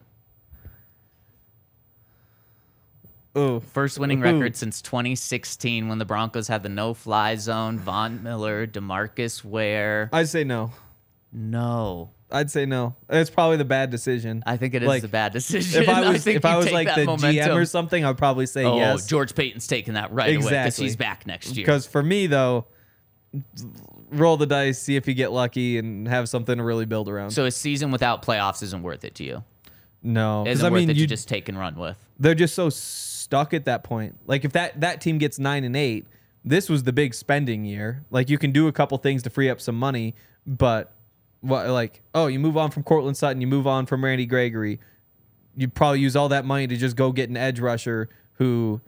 [3.36, 4.24] Oh, First winning Ooh.
[4.24, 10.10] record since 2016 when the Broncos had the no fly zone, Von Miller, Demarcus Ware.
[10.12, 10.72] I'd say no.
[11.32, 12.10] No.
[12.32, 12.96] I'd say no.
[13.10, 14.44] It's probably the bad decision.
[14.46, 15.82] I think it is Like, a bad decision.
[15.84, 17.52] if I was think if I was like the momentum.
[17.52, 18.72] GM or something, I'd probably say yes.
[18.72, 19.06] Oh, yes.
[19.08, 20.86] George Paton's taking that right away because Exactly.
[20.86, 21.66] he's back next year.
[21.66, 22.66] Because for me though,
[24.12, 27.32] roll the dice, see if you get lucky, and have something to really build around.
[27.32, 29.44] So a season without playoffs isn't worth it to you.
[30.04, 31.98] no, because Isn't I worth mean, it you to just take and run with.
[32.20, 34.16] they're just so stuck at that point.
[34.26, 36.06] Like if that that team gets nine and eight,
[36.46, 38.04] this was the big spending year.
[38.12, 40.16] Like you can do a couple things to free up some money,
[40.48, 40.92] but
[41.42, 44.80] what like oh you move on from Courtland Sutton, you move on from Randy Gregory,
[45.56, 48.82] you probably use all that money to just go get an edge rusher who.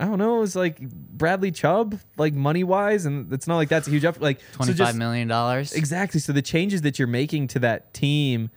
[0.00, 0.42] I don't know.
[0.44, 4.20] It's like Bradley Chubb, like money wise, and it's not like that's a huge up.
[4.20, 5.72] Like so Twenty-five just- million dollars.
[5.72, 6.20] Exactly.
[6.20, 8.50] So the changes that you're making to that team,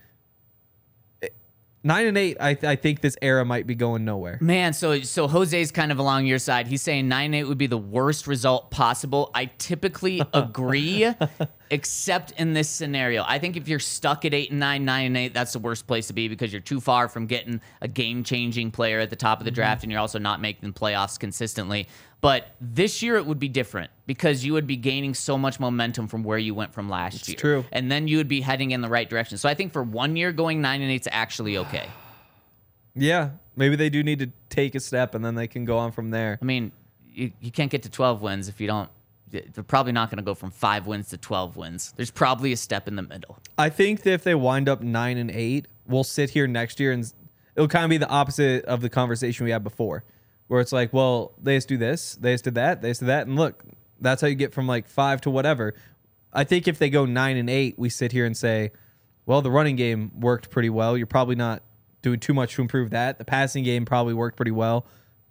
[1.83, 2.37] nine and eight.
[2.39, 4.37] I I think this era might be going nowhere.
[4.41, 6.67] Man, so so Jose's kind of along your side.
[6.67, 9.31] He's saying nine and eight would be the worst result possible.
[9.33, 11.11] I typically agree,
[11.69, 13.23] except in this scenario.
[13.27, 15.87] I think if you're stuck at eight and nine, nine and eight, that's the worst
[15.87, 19.15] place to be because you're too far from getting a game changing player at the
[19.15, 19.55] top of the mm-hmm.
[19.55, 21.87] draft, and you're also not making the playoffs consistently.
[22.21, 26.07] But this year it would be different because you would be gaining so much momentum
[26.07, 27.35] from where you went from last year.
[27.35, 27.65] true.
[27.71, 29.39] And then you would be heading in the right direction.
[29.39, 31.87] So I think for one year going nine and eight's actually okay.
[32.93, 35.93] Yeah, maybe they do need to take a step, and then they can go on
[35.93, 36.37] from there.
[36.41, 36.73] I mean,
[37.05, 38.89] you, you can't get to 12 wins if you don't.
[39.29, 41.93] They're probably not going to go from five wins to 12 wins.
[41.95, 43.37] There's probably a step in the middle.
[43.57, 46.91] I think that if they wind up nine and eight, we'll sit here next year
[46.91, 47.09] and
[47.55, 50.03] it'll kind of be the opposite of the conversation we had before,
[50.51, 53.05] where it's like, well, they just do this, they just did that, they just did
[53.05, 53.63] that, and look,
[54.01, 55.73] that's how you get from like five to whatever.
[56.33, 58.73] I think if they go nine and eight, we sit here and say,
[59.25, 60.97] well, the running game worked pretty well.
[60.97, 61.63] You're probably not
[62.01, 63.17] doing too much to improve that.
[63.17, 64.85] The passing game probably worked pretty well.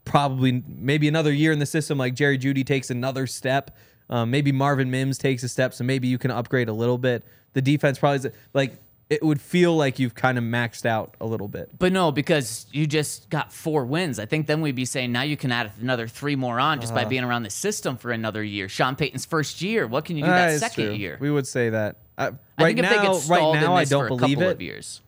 [0.06, 3.76] Probably maybe another year in the system, like Jerry Jeudy takes another step.
[4.08, 7.26] Um, maybe Marvin Mims takes a step, so maybe you can upgrade a little bit.
[7.52, 8.72] The defense probably is like
[9.10, 11.70] it would feel like you've kind of maxed out a little bit.
[11.78, 14.18] But no, because you just got four wins.
[14.20, 16.94] I think then we'd be saying now you can add another three more on just
[16.94, 18.68] by being around the system for another year.
[18.68, 19.86] Sean Payton's first year.
[19.88, 20.94] What can you do Ah, that second true.
[20.94, 21.18] year?
[21.20, 21.96] We would say that.
[22.16, 24.60] Uh, I right now, right now, I don't believe it.
[24.60, 25.00] years.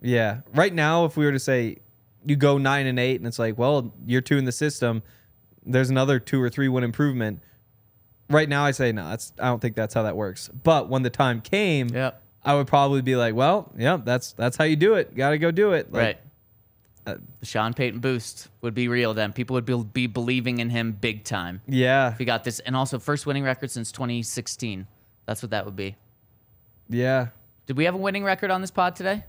[0.00, 0.40] Yeah.
[0.54, 1.76] Right now, if we were to say
[2.24, 5.02] you go nine and eight, and it's like, well, you're two in the system,
[5.66, 7.40] there's another two or three win improvement.
[8.30, 9.08] Right now, I say no.
[9.10, 10.48] That's I don't think that's how that works.
[10.62, 12.22] But when the time came, Yep.
[12.44, 15.14] I would probably be like, well, yeah, that's that's how you do it.
[15.14, 15.92] Got to go do it.
[15.92, 16.18] Like, right.
[17.06, 19.32] uh, the Sean Payton boost would be real then.
[19.32, 21.60] People would be, be believing in him big time.
[21.66, 22.12] Yeah.
[22.12, 24.86] If he got this, and also first winning record since 2016.
[25.26, 25.96] That's what that would be.
[26.88, 27.28] Yeah.
[27.66, 29.24] Did we have a winning record on this pod today?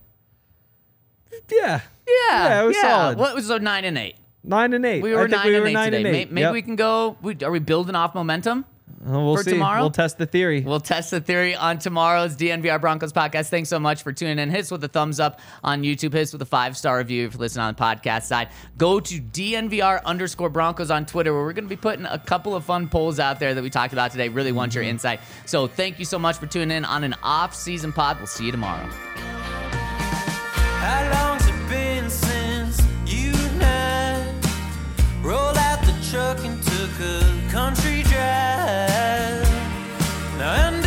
[1.49, 1.81] Yeah.
[2.07, 3.17] Yeah, Yeah, it was solid.
[3.17, 4.15] What was so nine and eight?
[4.43, 5.03] Nine and eight.
[5.03, 6.07] We I were think nine we and eight nine today.
[6.09, 6.31] and eight.
[6.31, 6.53] Maybe Yep.
[6.53, 7.17] we can go.
[7.21, 8.65] We, are we building off momentum?
[9.03, 9.51] We'll for see.
[9.51, 9.81] tomorrow?
[9.81, 10.61] We'll test the theory.
[10.61, 13.49] We'll test the theory on tomorrow's DNVR Broncos podcast.
[13.49, 14.49] Thanks so much for tuning in.
[14.49, 16.13] Hit us with a thumbs up on YouTube.
[16.13, 18.49] Hit us with a five star review if you're listening on the podcast side.
[18.77, 22.55] Go to DNVR underscore Broncos on Twitter where we're going to be putting a couple
[22.55, 24.29] of fun polls out there that we talked about today.
[24.29, 24.91] Really want your mm-hmm.
[24.91, 25.19] insight.
[25.45, 28.17] So thank you so much for tuning in on an off season pod.
[28.17, 28.87] We'll see you tomorrow.
[30.77, 36.60] How long's it been since you and I rolled out the truck and
[40.37, 40.80] Now